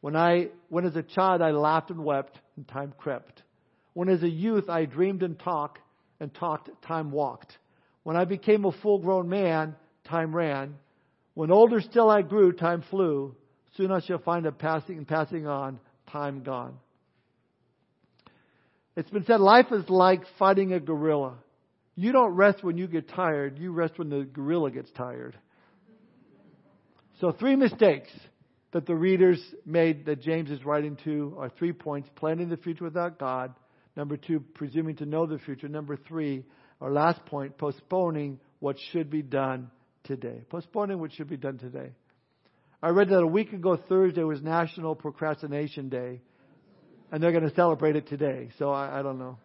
[0.00, 3.43] When I, when as a child I laughed and wept, and time crept.
[3.94, 5.80] When as a youth I dreamed and talked,
[6.20, 7.56] and talked, time walked.
[8.02, 10.74] When I became a full grown man, time ran.
[11.34, 13.34] When older still I grew, time flew.
[13.76, 15.80] Soon I shall find a passing and passing on,
[16.10, 16.76] time gone.
[18.96, 21.34] It's been said life is like fighting a gorilla.
[21.96, 25.36] You don't rest when you get tired, you rest when the gorilla gets tired.
[27.20, 28.10] So, three mistakes
[28.72, 32.84] that the readers made that James is writing to are three points planning the future
[32.84, 33.54] without God.
[33.96, 35.68] Number two, presuming to know the future.
[35.68, 36.44] Number three,
[36.80, 39.70] our last point, postponing what should be done
[40.02, 40.42] today.
[40.50, 41.92] Postponing what should be done today.
[42.82, 46.20] I read that a week ago, Thursday, was National Procrastination Day,
[47.10, 48.50] and they're going to celebrate it today.
[48.58, 49.38] So I, I don't know.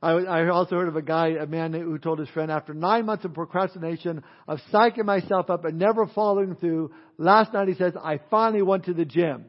[0.00, 3.06] I, I also heard of a guy, a man who told his friend, after nine
[3.06, 7.94] months of procrastination, of psyching myself up and never following through, last night he says,
[7.96, 9.46] I finally went to the gym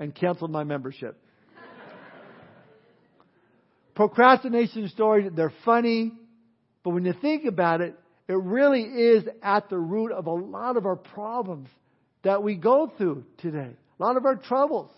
[0.00, 1.16] and canceled my membership.
[3.94, 6.12] Procrastination stories, they're funny,
[6.82, 7.94] but when you think about it,
[8.26, 11.68] it really is at the root of a lot of our problems
[12.22, 13.76] that we go through today.
[13.98, 14.90] A lot of our troubles.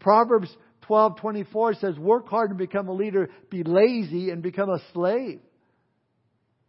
[0.00, 5.40] Proverbs 12:24 says, "Work hard and become a leader, be lazy and become a slave."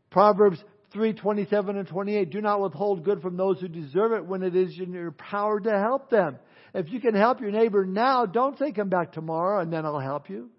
[0.10, 4.56] Proverbs 3:27 and 28, "Do not withhold good from those who deserve it when it
[4.56, 6.38] is in your power to help them."
[6.76, 9.98] If you can help your neighbor now, don't say come back tomorrow and then I'll
[9.98, 10.50] help you.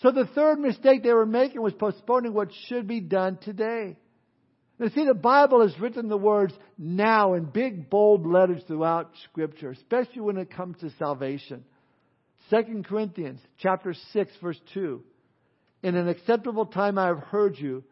[0.00, 3.98] So the third mistake they were making was postponing what should be done today.
[4.78, 9.72] Now see, the Bible has written the words now in big bold letters throughout scripture,
[9.72, 11.64] especially when it comes to salvation.
[12.48, 15.02] 2 Corinthians chapter 6 verse 2.
[15.82, 17.84] In an acceptable time I have heard you,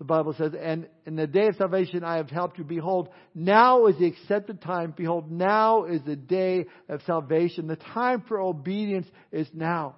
[0.00, 2.64] the Bible says, and in the day of salvation I have helped you.
[2.64, 4.94] Behold, now is the accepted time.
[4.96, 7.66] Behold, now is the day of salvation.
[7.66, 9.96] The time for obedience is now.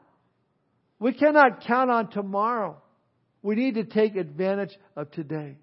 [0.99, 2.83] We cannot count on tomorrow.
[3.43, 5.57] We need to take advantage of today.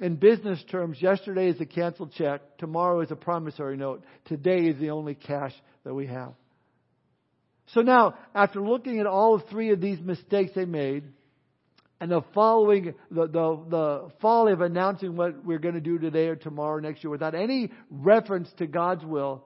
[0.00, 4.80] In business terms, yesterday is a canceled check, tomorrow is a promissory note, today is
[4.80, 6.32] the only cash that we have.
[7.74, 11.04] So now, after looking at all three of these mistakes they made,
[12.00, 16.28] and the following, the, the, the folly of announcing what we're going to do today
[16.28, 19.44] or tomorrow or next year without any reference to God's will,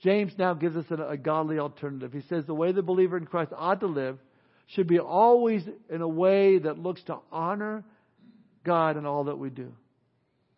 [0.00, 2.12] James now gives us a, a godly alternative.
[2.12, 4.18] He says the way the believer in Christ ought to live
[4.66, 7.84] should be always in a way that looks to honor
[8.64, 9.72] God in all that we do.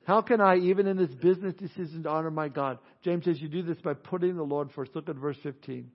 [0.04, 2.78] How can I, even in this business decision, to honor my God?
[3.02, 4.94] James says you do this by putting the Lord first.
[4.94, 5.90] Look at verse 15.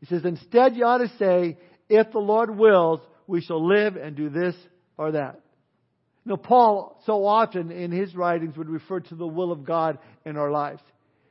[0.00, 4.16] He says, instead you ought to say, if the Lord wills, we shall live and
[4.16, 4.54] do this
[4.96, 5.40] or that.
[6.24, 10.36] Now, Paul so often in his writings would refer to the will of God in
[10.36, 10.82] our lives.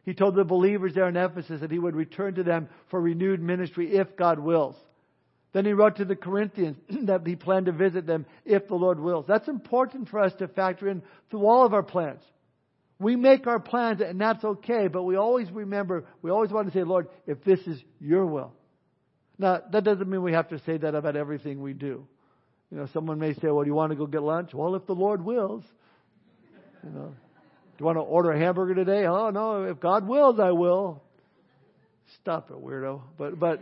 [0.04, 3.42] He told the believers there in Ephesus that he would return to them for renewed
[3.42, 4.76] ministry if God wills.
[5.54, 9.00] Then he wrote to the Corinthians that he planned to visit them if the Lord
[9.00, 9.26] wills.
[9.28, 12.22] That's important for us to factor in through all of our plans.
[13.00, 16.74] We make our plans and that's okay, but we always remember, we always want to
[16.74, 18.54] say, Lord, if this is your will.
[19.42, 22.06] Now, that doesn't mean we have to say that about everything we do.
[22.70, 24.54] You know, someone may say, well, do you want to go get lunch?
[24.54, 25.64] Well, if the Lord wills.
[26.84, 29.08] You know, do you want to order a hamburger today?
[29.08, 31.02] Oh, no, if God wills, I will.
[32.22, 33.02] Stop it, weirdo.
[33.18, 33.62] But, but,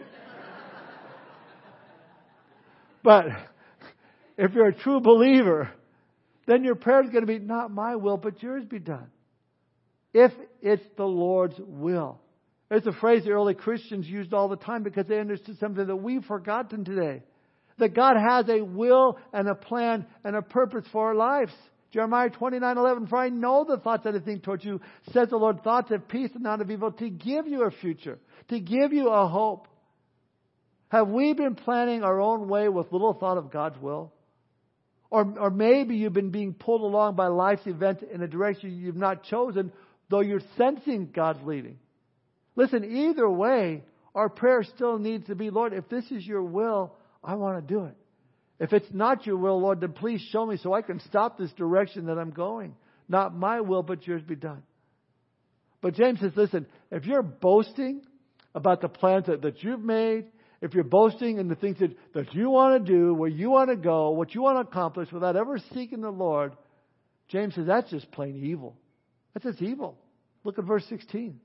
[3.01, 3.27] but,
[4.37, 5.71] if you're a true believer,
[6.45, 9.07] then your prayer is going to be, not my will, but yours be done.
[10.13, 12.19] If it's the Lord's will.
[12.71, 15.95] It's a phrase the early Christians used all the time because they understood something that
[15.95, 17.23] we've forgotten today
[17.79, 21.53] that God has a will and a plan and a purpose for our lives.
[21.91, 24.79] Jeremiah 29 11, for I know the thoughts that I think towards you,
[25.11, 28.19] says the Lord, thoughts of peace and not of evil, to give you a future,
[28.49, 29.67] to give you a hope.
[30.89, 34.13] Have we been planning our own way with little thought of God's will?
[35.09, 38.95] Or, or maybe you've been being pulled along by life's event in a direction you've
[38.95, 39.71] not chosen,
[40.09, 41.79] though you're sensing God's leading.
[42.59, 46.93] Listen, either way, our prayer still needs to be, Lord, if this is your will,
[47.23, 47.95] I want to do it.
[48.59, 51.53] If it's not your will, Lord, then please show me so I can stop this
[51.53, 52.75] direction that I'm going.
[53.07, 54.61] Not my will, but yours be done.
[55.79, 58.01] But James says, listen, if you're boasting
[58.53, 60.25] about the plans that, that you've made,
[60.61, 63.69] if you're boasting in the things that, that you want to do, where you want
[63.69, 66.57] to go, what you want to accomplish without ever seeking the Lord,
[67.29, 68.75] James says that's just plain evil.
[69.33, 69.97] That's just evil.
[70.43, 71.39] Look at verse 16.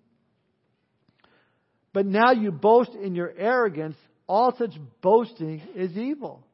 [1.95, 3.97] But now you boast in your arrogance
[4.29, 6.45] all such boasting is evil.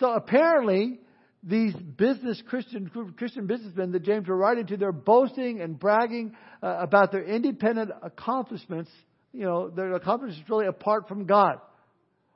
[0.00, 0.98] So apparently,
[1.42, 6.78] these business Christian Christian businessmen that James were writing to, they're boasting and bragging uh,
[6.80, 8.90] about their independent accomplishments.
[9.32, 11.60] You know, their accomplishments really apart from God.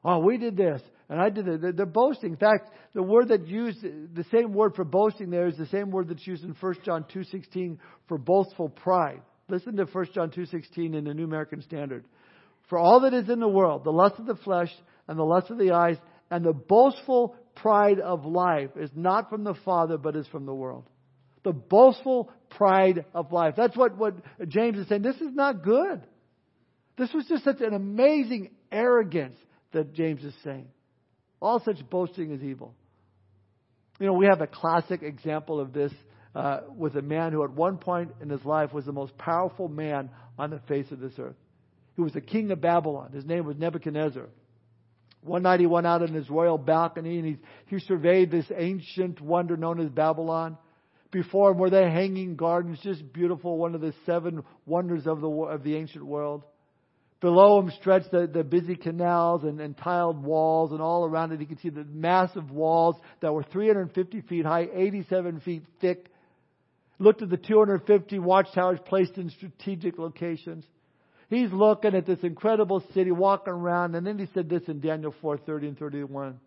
[0.05, 1.77] Oh, we did this, and I did it.
[1.77, 2.33] They're boasting.
[2.33, 5.91] In fact, the word that used, the same word for boasting there is the same
[5.91, 9.23] word that's used in 1 John 2.16 for boastful pride.
[9.49, 12.05] Listen to 1 John 2.16 in the New American Standard.
[12.69, 14.71] For all that is in the world, the lust of the flesh
[15.07, 15.97] and the lust of the eyes
[16.31, 20.55] and the boastful pride of life is not from the Father, but is from the
[20.55, 20.89] world.
[21.43, 23.55] The boastful pride of life.
[23.57, 24.15] That's what, what
[24.49, 25.03] James is saying.
[25.03, 26.03] This is not good.
[26.97, 29.37] This was just such an amazing arrogance
[29.73, 30.69] that James is saying.
[31.43, 32.75] All such boasting is evil.
[34.01, 35.93] You know, we have a classic example of this
[36.35, 39.69] uh, with a man who at one point in his life was the most powerful
[39.69, 41.37] man on the face of this earth
[41.97, 43.13] He was the king of Babylon.
[43.13, 44.29] His name was Nebuchadnezzar.
[45.23, 49.21] One night he went out on his royal balcony and he, he surveyed this ancient
[49.21, 50.59] wonder known as Babylon.
[51.11, 55.29] Before him were the hanging gardens, just beautiful, one of the seven wonders of the,
[55.29, 56.43] of the ancient world.
[57.21, 61.41] Below him stretched the, the busy canals and, and tiled walls, and all around it
[61.41, 66.11] he could see the massive walls that were 350 feet high, 87 feet thick.
[66.99, 70.65] Looked at the 250 watchtowers placed in strategic locations.
[71.29, 75.15] He's looking at this incredible city, walking around, and then he said this in Daniel
[75.23, 76.39] 4:30 and 31.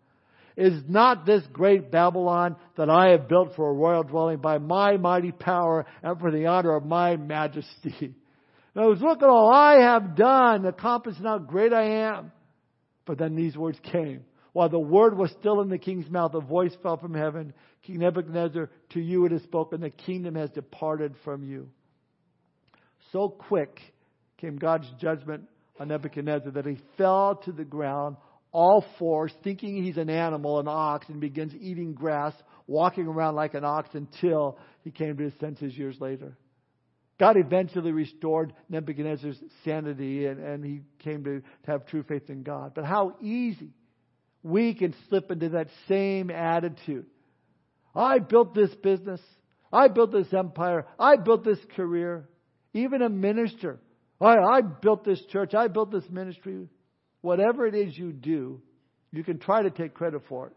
[0.56, 4.96] Is not this great Babylon that I have built for a royal dwelling by my
[4.96, 8.14] mighty power and for the honor of my majesty?
[8.76, 12.32] I was look at all I have done, accomplished how great I am.
[13.06, 14.24] But then these words came.
[14.52, 17.52] While the word was still in the king's mouth, a voice fell from heaven.
[17.82, 21.68] King Nebuchadnezzar, to you it is spoken, the kingdom has departed from you.
[23.12, 23.80] So quick
[24.38, 25.44] came God's judgment
[25.78, 28.16] on Nebuchadnezzar that he fell to the ground,
[28.52, 32.34] all fours, thinking he's an animal, an ox, and begins eating grass,
[32.66, 36.36] walking around like an ox until he came to his senses years later.
[37.18, 42.42] God eventually restored Nebuchadnezzar's sanity and, and he came to, to have true faith in
[42.42, 42.72] God.
[42.74, 43.70] But how easy
[44.42, 47.06] we can slip into that same attitude.
[47.94, 49.20] I built this business.
[49.72, 50.86] I built this empire.
[50.98, 52.28] I built this career.
[52.72, 53.80] Even a minister
[54.20, 55.54] I, I built this church.
[55.54, 56.68] I built this ministry.
[57.20, 58.60] Whatever it is you do,
[59.12, 60.52] you can try to take credit for it.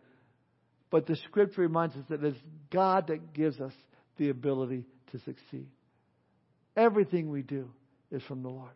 [0.90, 2.38] But the scripture reminds us that it's
[2.72, 3.74] God that gives us
[4.18, 5.68] the ability to succeed.
[6.76, 7.70] Everything we do
[8.12, 8.72] is from the Lord.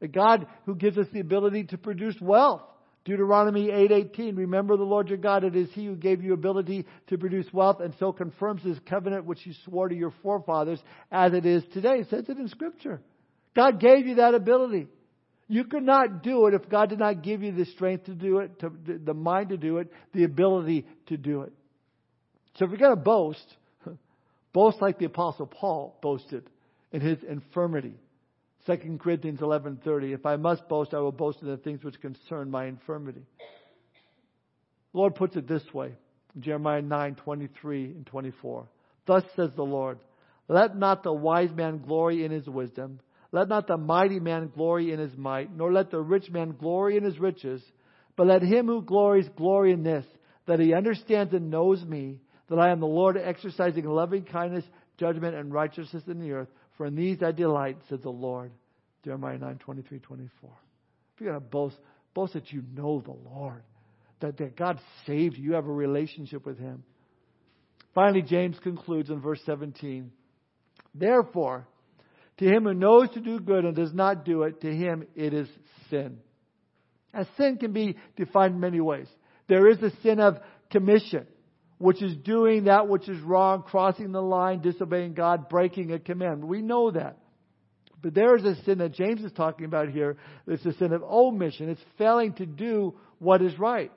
[0.00, 2.62] A God who gives us the ability to produce wealth.
[3.06, 7.16] Deuteronomy 8:18 Remember the Lord your God it is he who gave you ability to
[7.16, 10.80] produce wealth and so confirms his covenant which he swore to your forefathers
[11.12, 12.00] as it is today.
[12.00, 13.00] It says it in scripture.
[13.54, 14.88] God gave you that ability.
[15.46, 18.38] You could not do it if God did not give you the strength to do
[18.40, 18.72] it, to,
[19.04, 21.52] the mind to do it, the ability to do it.
[22.56, 23.56] So if you're going to boast,
[24.52, 26.50] Boast like the Apostle Paul boasted
[26.90, 27.94] in his infirmity.
[28.66, 32.50] 2 Corinthians 11:30 If I must boast I will boast in the things which concern
[32.50, 33.24] my infirmity.
[34.92, 35.94] The Lord puts it this way.
[36.38, 38.68] Jeremiah 9:23 and 24.
[39.06, 39.98] Thus says the Lord,
[40.48, 43.00] let not the wise man glory in his wisdom,
[43.32, 46.96] let not the mighty man glory in his might, nor let the rich man glory
[46.96, 47.62] in his riches,
[48.16, 50.04] but let him who glories glory in this,
[50.46, 54.64] that he understands and knows me, that I am the Lord exercising loving kindness,
[54.98, 56.48] judgment, and righteousness in the earth.
[56.76, 58.52] For in these I delight, says the Lord.
[59.04, 60.50] Jeremiah 9, 23, 24.
[61.14, 61.76] If you're going to boast,
[62.12, 63.62] boast that you know the Lord,
[64.20, 66.82] that, that God saved you, you have a relationship with Him.
[67.94, 70.10] Finally, James concludes in verse 17.
[70.94, 71.66] Therefore,
[72.38, 75.32] to him who knows to do good and does not do it, to him it
[75.32, 75.48] is
[75.88, 76.18] sin.
[77.14, 79.08] As sin can be defined in many ways.
[79.48, 80.38] There is the sin of
[80.70, 81.26] commission
[81.78, 86.44] which is doing that which is wrong, crossing the line, disobeying God, breaking a command.
[86.44, 87.18] We know that.
[88.02, 90.16] But there is a sin that James is talking about here.
[90.46, 91.68] It's a sin of omission.
[91.68, 93.90] It's failing to do what is right.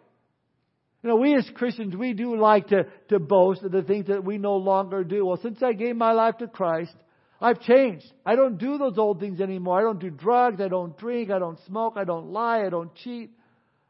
[1.04, 4.24] You know, we as Christians, we do like to, to boast of the things that
[4.24, 5.26] we no longer do.
[5.26, 6.94] Well, since I gave my life to Christ,
[7.40, 8.06] I've changed.
[8.26, 9.80] I don't do those old things anymore.
[9.80, 10.60] I don't do drugs.
[10.60, 11.32] I don't drink.
[11.32, 11.94] I don't smoke.
[11.96, 12.66] I don't lie.
[12.66, 13.32] I don't cheat.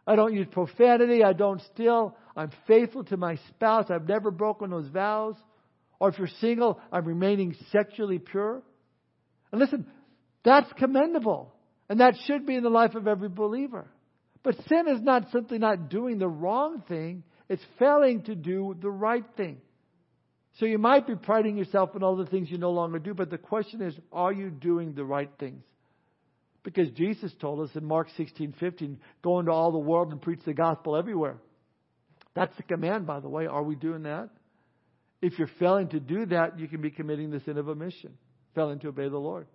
[0.08, 1.24] I don't use profanity.
[1.24, 2.16] I don't steal.
[2.36, 3.86] I'm faithful to my spouse.
[3.90, 5.36] I've never broken those vows.
[6.00, 8.62] Or if you're single, I'm remaining sexually pure.
[9.52, 9.86] And listen,
[10.44, 11.54] that's commendable.
[11.90, 13.88] And that should be in the life of every believer.
[14.44, 18.90] But sin is not simply not doing the wrong thing, it's failing to do the
[18.90, 19.58] right thing.
[20.60, 23.30] So you might be priding yourself in all the things you no longer do, but
[23.30, 25.64] the question is, are you doing the right things?
[26.64, 30.42] Because Jesus told us in Mark 16, 15, go into all the world and preach
[30.46, 31.38] the gospel everywhere.
[32.36, 33.48] That's the command, by the way.
[33.48, 34.30] Are we doing that?
[35.22, 38.18] If you're failing to do that, you can be committing the sin of omission,
[38.56, 39.48] failing to obey the Lord.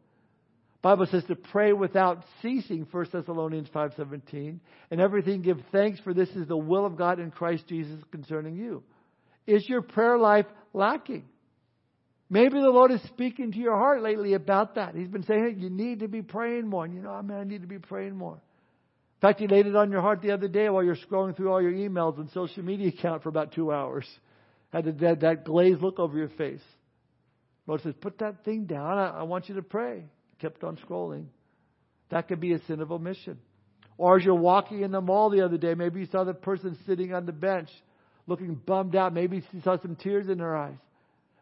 [0.82, 4.58] Bible says to pray without ceasing, 1 Thessalonians 5.17,
[4.90, 8.56] and everything give thanks for this is the will of God in Christ Jesus concerning
[8.56, 8.82] you.
[9.46, 10.44] Is your prayer life
[10.74, 11.24] lacking?
[12.34, 14.96] Maybe the Lord is speaking to your heart lately about that.
[14.96, 16.84] He's been saying, hey, you need to be praying more.
[16.84, 19.68] And you know, oh, man, I need to be praying more In fact, He laid
[19.68, 22.28] it on your heart the other day while you're scrolling through all your emails and
[22.30, 24.04] social media account for about two hours.
[24.72, 26.62] Had that, that glazed look over your face.
[27.68, 28.98] Lord says, put that thing down.
[28.98, 30.02] I, I want you to pray.
[30.40, 31.26] Kept on scrolling.
[32.10, 33.38] That could be a sin of omission.
[33.96, 36.76] Or as you're walking in the mall the other day, maybe you saw the person
[36.84, 37.68] sitting on the bench
[38.26, 39.14] looking bummed out.
[39.14, 40.78] Maybe you saw some tears in her eyes.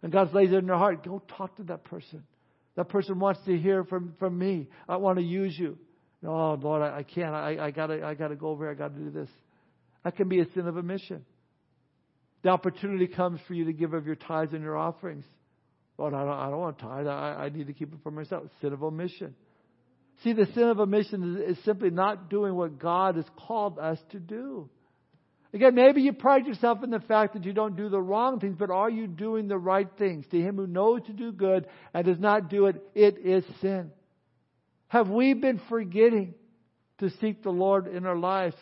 [0.02, 1.04] And God lays it in their heart.
[1.04, 2.24] Go talk to that person.
[2.76, 4.68] That person wants to hear from, from me.
[4.88, 5.78] I want to use you.
[6.24, 7.34] Oh Lord, I, I can't.
[7.34, 8.64] I, I gotta, I gotta go over.
[8.64, 8.72] here.
[8.72, 9.28] I gotta do this.
[10.04, 11.24] That can be a sin of omission.
[12.42, 15.24] The opportunity comes for you to give of your tithes and your offerings.
[15.98, 17.06] Lord, I don't, I don't want to tithe.
[17.06, 18.44] I, I need to keep it for myself.
[18.60, 19.34] Sin of omission.
[20.24, 23.98] See, the sin of omission is, is simply not doing what God has called us
[24.10, 24.68] to do.
[25.54, 28.56] Again, maybe you pride yourself in the fact that you don't do the wrong things,
[28.58, 30.24] but are you doing the right things?
[30.30, 33.90] To him who knows to do good and does not do it, it is sin.
[34.88, 36.34] Have we been forgetting
[36.98, 38.56] to seek the Lord in our lives?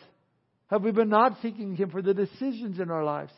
[0.67, 3.33] Have we been not seeking Him for the decisions in our lives?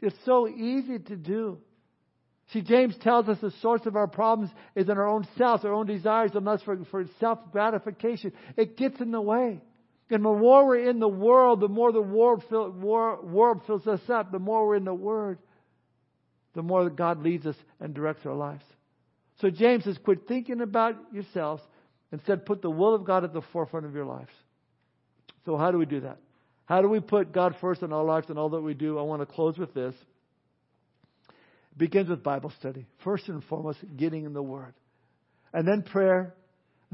[0.00, 1.58] It's so easy to do.
[2.52, 5.72] See, James tells us the source of our problems is in our own selves, our
[5.72, 8.32] own desires, and lust for, for self gratification.
[8.56, 9.60] It gets in the way.
[10.10, 13.86] And the more we're in the world, the more the world, fill, war, world fills
[13.86, 14.30] us up.
[14.32, 15.38] The more we're in the Word,
[16.54, 18.64] the more that God leads us and directs our lives.
[19.40, 21.62] So James says, quit thinking about yourselves
[22.14, 24.30] Instead, put the will of God at the forefront of your lives.
[25.46, 26.18] So, how do we do that?
[26.64, 29.00] How do we put God first in our lives and all that we do?
[29.00, 29.94] I want to close with this.
[31.28, 32.86] It begins with Bible study.
[33.02, 34.74] First and foremost, getting in the Word.
[35.52, 36.34] And then prayer.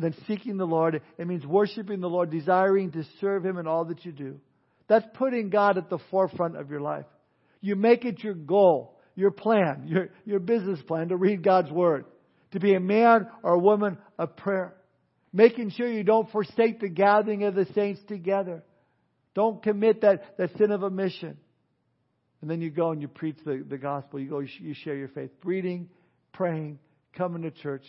[0.01, 1.01] Then seeking the Lord.
[1.19, 4.41] It means worshiping the Lord, desiring to serve Him in all that you do.
[4.89, 7.07] That's putting God at the forefront of your life.
[7.61, 12.07] You make it your goal, your plan, your, your business plan to read God's Word,
[12.53, 14.75] to be a man or a woman of prayer.
[15.33, 18.65] Making sure you don't forsake the gathering of the saints together.
[19.35, 21.37] Don't commit that, that sin of omission.
[22.41, 24.19] And then you go and you preach the, the gospel.
[24.19, 25.31] You go, you share your faith.
[25.45, 25.89] Reading,
[26.33, 26.79] praying,
[27.15, 27.85] coming to church,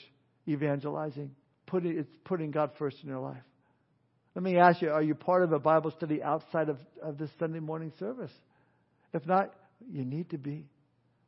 [0.48, 1.32] evangelizing.
[1.72, 3.42] Putting, it's putting God first in your life.
[4.36, 7.30] Let me ask you, are you part of a Bible study outside of, of this
[7.40, 8.32] Sunday morning service?
[9.14, 9.54] If not,
[9.90, 10.66] you need to be.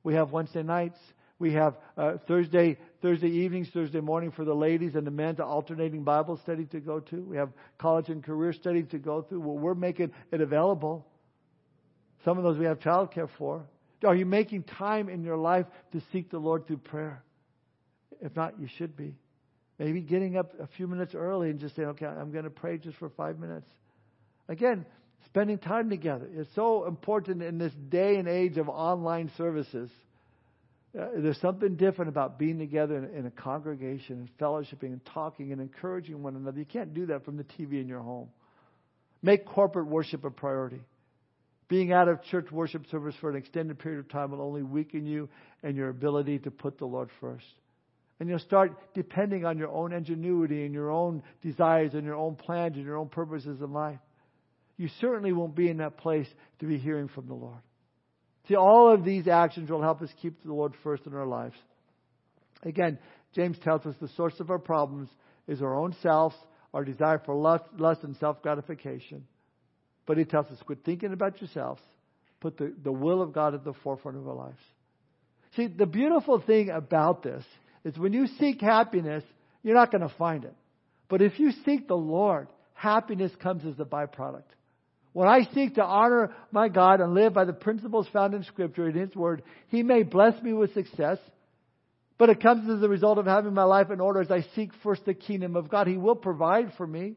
[0.04, 0.98] We have Wednesday nights.
[1.40, 5.46] We have uh, Thursday Thursday evenings, Thursday morning for the ladies and the men to
[5.46, 7.22] alternating Bible study to go to.
[7.22, 9.40] We have college and career study to go through.
[9.40, 11.08] Well, we're making it available.
[12.26, 13.64] Some of those we have childcare for.
[14.06, 17.24] Are you making time in your life to seek the Lord through prayer?
[18.20, 19.16] If not, you should be.
[19.80, 22.78] Maybe getting up a few minutes early and just saying, okay, I'm going to pray
[22.78, 23.68] just for five minutes.
[24.48, 24.86] Again,
[25.26, 29.90] spending time together is so important in this day and age of online services.
[30.98, 35.52] Uh, there's something different about being together in, in, a congregation and fellowshipping and talking
[35.52, 36.60] and encouraging one another.
[36.60, 38.30] You can't do that from the TV in your home.
[39.24, 40.82] Make corporate worship a priority.
[41.68, 45.08] Being out of church worship service for an extended period of time will only weaken
[45.08, 45.30] you
[45.64, 47.46] and your ability to put the Lord first.
[48.20, 52.36] And you'll start depending on your own ingenuity and your own desires and your own
[52.36, 54.00] plans and your own purposes in life.
[54.78, 56.28] You certainly won't be in that place
[56.60, 57.60] to be hearing from the Lord.
[58.48, 61.56] See, all of these actions will help us keep the Lord first in our lives.
[62.64, 62.98] Again,
[63.36, 65.10] James tells us the source of our problems
[65.48, 66.36] is our own selves,
[66.74, 69.26] our desire for lust, lust and self gratification.
[70.06, 71.82] But he tells us quit thinking about yourselves,
[72.42, 74.60] put the, the will of God at the forefront of our lives.
[75.56, 77.44] See, the beautiful thing about this
[77.84, 79.24] is when you seek happiness,
[79.64, 80.56] you're not going to find it.
[81.10, 84.44] But if you seek the Lord, happiness comes as a byproduct.
[85.14, 88.90] When I seek to honor my God and live by the principles found in Scripture
[88.90, 91.20] in His Word, He may bless me with success,
[92.18, 94.72] but it comes as a result of having my life in order as I seek
[94.82, 95.88] first the kingdom of God.
[95.88, 97.16] He will provide for me.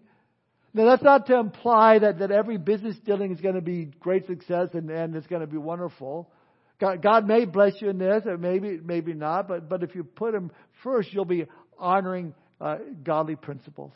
[0.74, 4.26] Now, that's not to imply that, that every business dealing is going to be great
[4.26, 6.30] success and, and it's going to be wonderful.
[6.78, 10.04] God, God may bless you in this, or maybe, maybe not, but, but if you
[10.04, 10.50] put Him
[10.82, 11.46] first, you'll be
[11.78, 13.92] honoring uh, godly principles.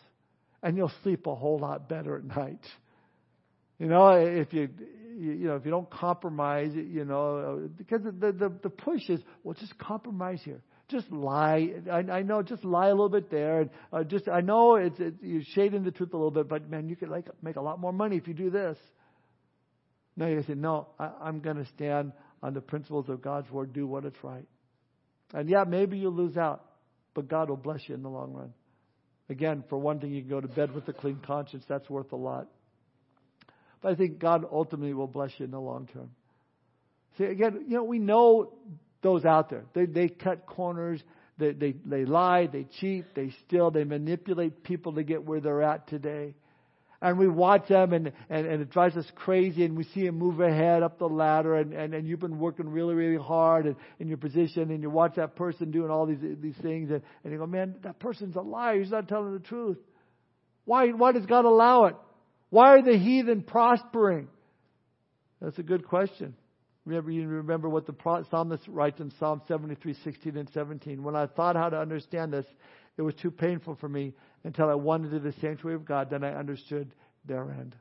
[0.62, 2.64] And you'll sleep a whole lot better at night.
[3.78, 4.68] You know, if you,
[5.18, 9.56] you know, if you don't compromise, you know, because the, the, the push is, well,
[9.58, 10.60] just compromise here.
[10.88, 11.70] Just lie.
[11.90, 13.62] I, I know, just lie a little bit there.
[13.62, 16.68] And uh, just, I know it's, it, you're shading the truth a little bit, but
[16.68, 18.76] man, you could like make a lot more money if you do this.
[20.16, 22.12] No, you say, no, I, I'm going to stand
[22.43, 24.47] on the principles of God's word, do what is right.
[25.32, 26.64] And yeah, maybe you'll lose out,
[27.14, 28.53] but God will bless you in the long run.
[29.28, 31.64] Again, for one thing, you can go to bed with a clean conscience.
[31.68, 32.49] That's worth a lot.
[33.80, 36.11] But I think God ultimately will bless you in the long term.
[37.16, 38.53] See, again, you know, we know
[39.03, 39.64] those out there.
[39.72, 41.01] They, they cut corners.
[41.38, 42.49] They, they, they lie.
[42.49, 43.14] They cheat.
[43.14, 43.70] They steal.
[43.70, 46.34] They manipulate people to get where they're at today.
[47.03, 50.18] And we watch them and, and, and it drives us crazy and we see them
[50.18, 53.76] move ahead up the ladder and, and, and you've been working really, really hard and,
[53.98, 57.32] in your position and you watch that person doing all these, these things and, and
[57.32, 58.78] you go, man, that person's a liar.
[58.78, 59.78] He's not telling the truth.
[60.66, 61.96] Why, why does God allow it?
[62.51, 64.28] Why are the heathen prospering?
[65.40, 66.34] That's a good question.
[66.84, 67.94] Remember, you remember what the
[68.30, 71.03] psalmist writes in Psalm 73, 16 and 17.
[71.03, 72.46] When I thought how to understand this,
[72.96, 74.12] it was too painful for me
[74.45, 76.11] until I wandered to the sanctuary of God.
[76.11, 77.76] Then I understood their end.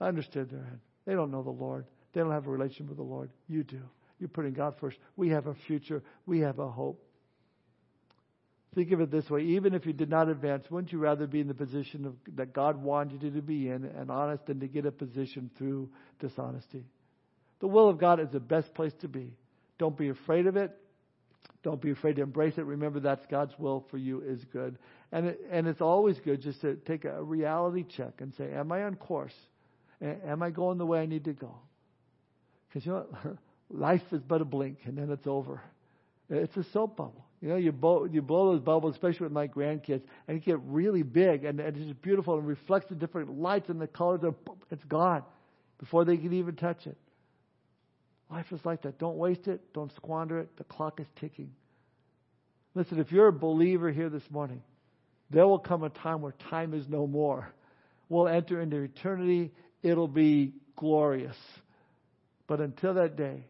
[0.00, 0.80] I understood their end.
[1.06, 1.86] They don't know the Lord.
[2.12, 3.30] They don't have a relationship with the Lord.
[3.48, 3.80] You do.
[4.18, 4.98] You're putting God first.
[5.16, 6.02] We have a future.
[6.26, 7.04] We have a hope.
[8.74, 11.40] Think of it this way even if you did not advance, wouldn't you rather be
[11.40, 14.68] in the position of, that God wanted you to be in and honest than to
[14.68, 15.88] get a position through
[16.20, 16.84] dishonesty?
[17.60, 19.32] The will of God is the best place to be.
[19.78, 20.76] Don't be afraid of it.
[21.62, 22.64] Don't be afraid to embrace it.
[22.64, 24.78] Remember that's God's will for you is good.
[25.10, 28.70] And it, and it's always good just to take a reality check and say, Am
[28.70, 29.34] I on course?
[30.00, 31.56] Am I going the way I need to go?
[32.68, 33.06] Because you know?
[33.70, 35.60] Life is but a blink and then it's over.
[36.30, 37.24] It's a soap bubble.
[37.40, 40.58] You know, you blow, you blow those bubbles, especially with my grandkids, and it get
[40.64, 44.20] really big, and, and it's just beautiful and reflects the different lights and the colors,
[44.24, 44.34] and
[44.70, 45.22] it's gone
[45.78, 46.96] before they can even touch it.
[48.30, 48.98] Life is like that.
[48.98, 49.72] Don't waste it.
[49.72, 50.56] Don't squander it.
[50.56, 51.50] The clock is ticking.
[52.74, 54.62] Listen, if you're a believer here this morning,
[55.30, 57.52] there will come a time where time is no more.
[58.08, 59.52] We'll enter into eternity.
[59.82, 61.36] It'll be glorious.
[62.46, 63.44] But until that day,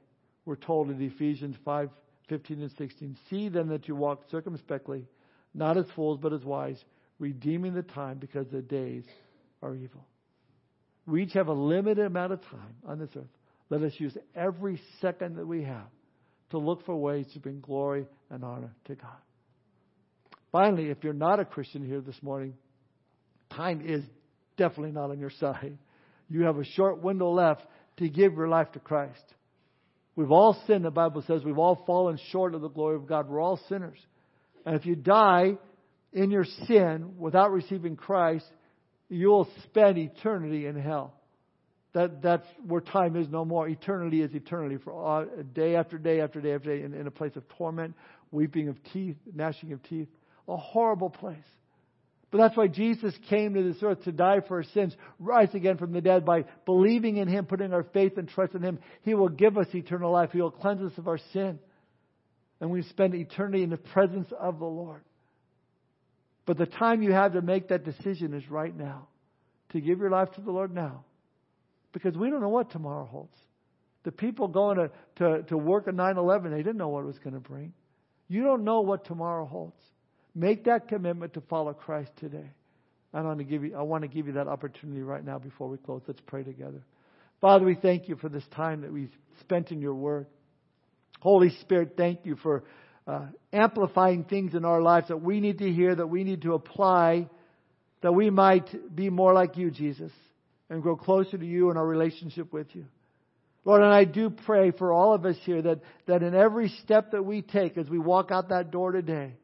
[0.45, 1.91] we're told in Ephesians 5
[2.29, 3.17] 15 and 16.
[3.31, 5.07] See then that you walk circumspectly,
[5.55, 6.83] not as fools, but as wise,
[7.19, 9.05] redeeming the time because the days
[9.63, 10.07] are evil.
[11.07, 13.25] We each have a limited amount of time on this earth.
[13.71, 15.89] Let us use every second that we have
[16.51, 19.11] to look for ways to bring glory and honor to God.
[20.51, 22.55] Finally, if you're not a Christian here this morning,
[23.51, 24.03] time is
[24.57, 25.77] definitely not on your side.
[26.29, 27.63] You have a short window left
[27.99, 29.23] to give your life to Christ.
[30.17, 31.45] We've all sinned, the Bible says.
[31.45, 33.29] We've all fallen short of the glory of God.
[33.29, 33.99] We're all sinners.
[34.65, 35.59] And if you die
[36.13, 38.47] in your sin without receiving Christ,
[39.09, 41.15] you'll spend eternity in hell.
[41.99, 43.69] That, that's where time is no more.
[43.69, 47.11] Eternity is eternity for all, day after day after day after day in, in a
[47.11, 47.97] place of torment,
[48.31, 50.07] weeping of teeth, gnashing of teeth.
[50.47, 51.37] A horrible place.
[52.31, 55.77] But that's why Jesus came to this earth to die for our sins, rise again
[55.77, 58.79] from the dead by believing in Him, putting our faith and trust in Him.
[59.03, 60.31] He will give us eternal life.
[60.33, 61.59] He will cleanse us of our sin.
[62.61, 65.03] And we spend eternity in the presence of the Lord.
[66.47, 69.09] But the time you have to make that decision is right now.
[69.73, 71.05] To give your life to the Lord now.
[71.93, 73.37] Because we don't know what tomorrow holds.
[74.05, 77.07] The people going to, to, to work at 9 11, they didn't know what it
[77.07, 77.73] was going to bring.
[78.29, 79.81] You don't know what tomorrow holds.
[80.35, 82.51] Make that commitment to follow Christ today.
[83.13, 85.69] I want to give you, I want to give you that opportunity right now before
[85.69, 86.03] we close.
[86.07, 86.83] Let's pray together.
[87.41, 90.27] Father, we thank you for this time that we've spent in your word.
[91.21, 92.65] Holy Spirit, thank you for
[93.07, 96.53] uh, amplifying things in our lives that we need to hear, that we need to
[96.53, 97.29] apply,
[98.03, 100.13] that we might be more like you, Jesus,
[100.71, 102.87] and grow closer to you in our relationship with you.
[103.65, 107.13] Lord, and I do pray for all of us here that, that in every step
[107.13, 109.35] that we take as we walk out that door today,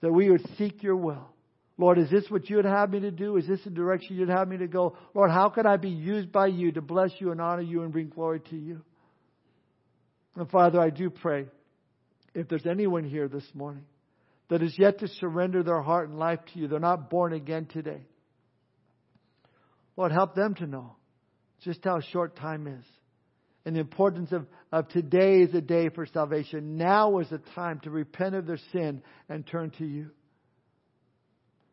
[0.00, 1.28] that we would seek your will.
[1.76, 3.36] Lord, is this what you would have me to do?
[3.36, 4.96] Is this the direction you'd have me to go?
[5.14, 7.92] Lord, how can I be used by you to bless you and honor you and
[7.92, 8.82] bring glory to you?
[10.36, 11.46] And Father, I do pray
[12.34, 13.84] if there's anyone here this morning
[14.48, 17.66] that is yet to surrender their heart and life to you, they're not born again
[17.66, 18.02] today.
[20.00, 20.96] Lord, help them to know
[21.62, 22.86] just how short time is
[23.66, 26.78] and the importance of, of today is a day for salvation.
[26.78, 30.08] Now is the time to repent of their sin and turn to you.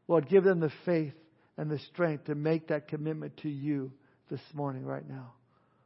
[0.09, 1.13] Lord, give them the faith
[1.55, 3.93] and the strength to make that commitment to you
[4.30, 5.32] this morning, right now.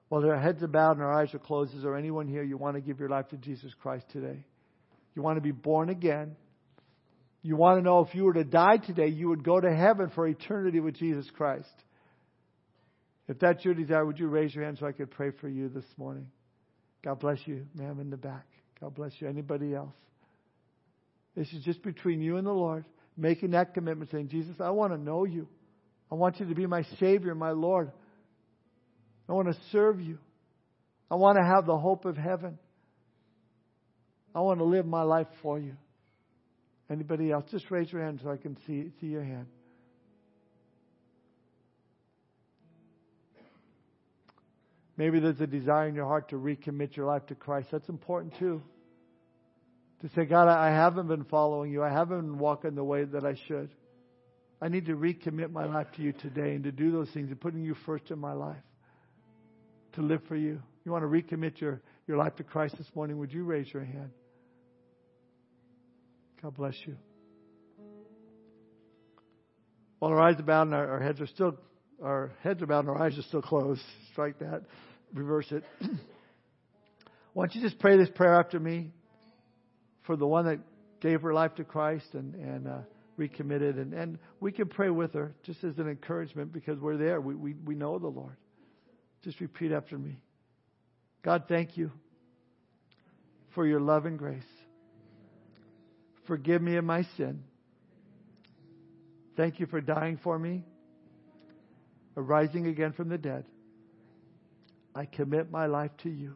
[0.09, 2.57] While their heads are bowed and our eyes are closed, is there anyone here you
[2.57, 4.43] want to give your life to Jesus Christ today?
[5.13, 6.35] You want to be born again?
[7.43, 10.09] You want to know if you were to die today, you would go to heaven
[10.15, 11.69] for eternity with Jesus Christ.
[13.27, 15.69] If that's your desire, would you raise your hand so I could pray for you
[15.69, 16.27] this morning?
[17.03, 18.45] God bless you, ma'am, in the back.
[18.79, 19.27] God bless you.
[19.27, 19.93] Anybody else?
[21.35, 22.83] This is just between you and the Lord,
[23.15, 25.47] making that commitment, saying, Jesus, I want to know you.
[26.11, 27.91] I want you to be my Savior, my Lord.
[29.29, 30.17] I want to serve you.
[31.09, 32.57] I want to have the hope of heaven.
[34.35, 35.75] I want to live my life for you.
[36.89, 37.45] Anybody else?
[37.49, 39.47] Just raise your hand so I can see, see your hand.
[45.01, 47.69] Maybe there's a desire in your heart to recommit your life to Christ.
[47.71, 48.61] That's important too.
[50.01, 51.81] To say, God, I haven't been following you.
[51.81, 53.71] I haven't been walking the way that I should.
[54.61, 57.41] I need to recommit my life to you today and to do those things and
[57.41, 58.61] putting you first in my life.
[59.93, 60.61] To live for you.
[60.85, 63.17] You want to recommit your, your life to Christ this morning?
[63.17, 64.11] Would you raise your hand?
[66.43, 66.95] God bless you.
[69.97, 71.57] While our eyes are bowed and our, our heads are still
[72.03, 73.81] our heads are bowed and our eyes are still closed.
[74.11, 74.63] Strike that
[75.13, 75.63] reverse it.
[77.33, 78.91] Why don't you just pray this prayer after me
[80.03, 80.59] for the one that
[80.99, 82.79] gave her life to Christ and, and uh,
[83.17, 83.77] recommitted.
[83.77, 87.21] And, and we can pray with her just as an encouragement because we're there.
[87.21, 88.35] We, we, we know the Lord.
[89.23, 90.17] Just repeat after me
[91.23, 91.91] God, thank you
[93.53, 94.41] for your love and grace.
[96.25, 97.43] Forgive me of my sin.
[99.37, 100.63] Thank you for dying for me,
[102.17, 103.45] arising again from the dead
[104.93, 106.35] I commit my life to you.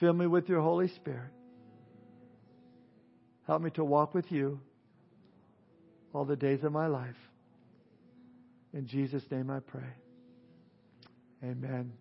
[0.00, 1.30] Fill me with your Holy Spirit.
[3.46, 4.60] Help me to walk with you
[6.12, 7.16] all the days of my life.
[8.72, 9.92] In Jesus' name I pray.
[11.42, 11.92] Amen.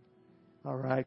[0.65, 1.01] All right.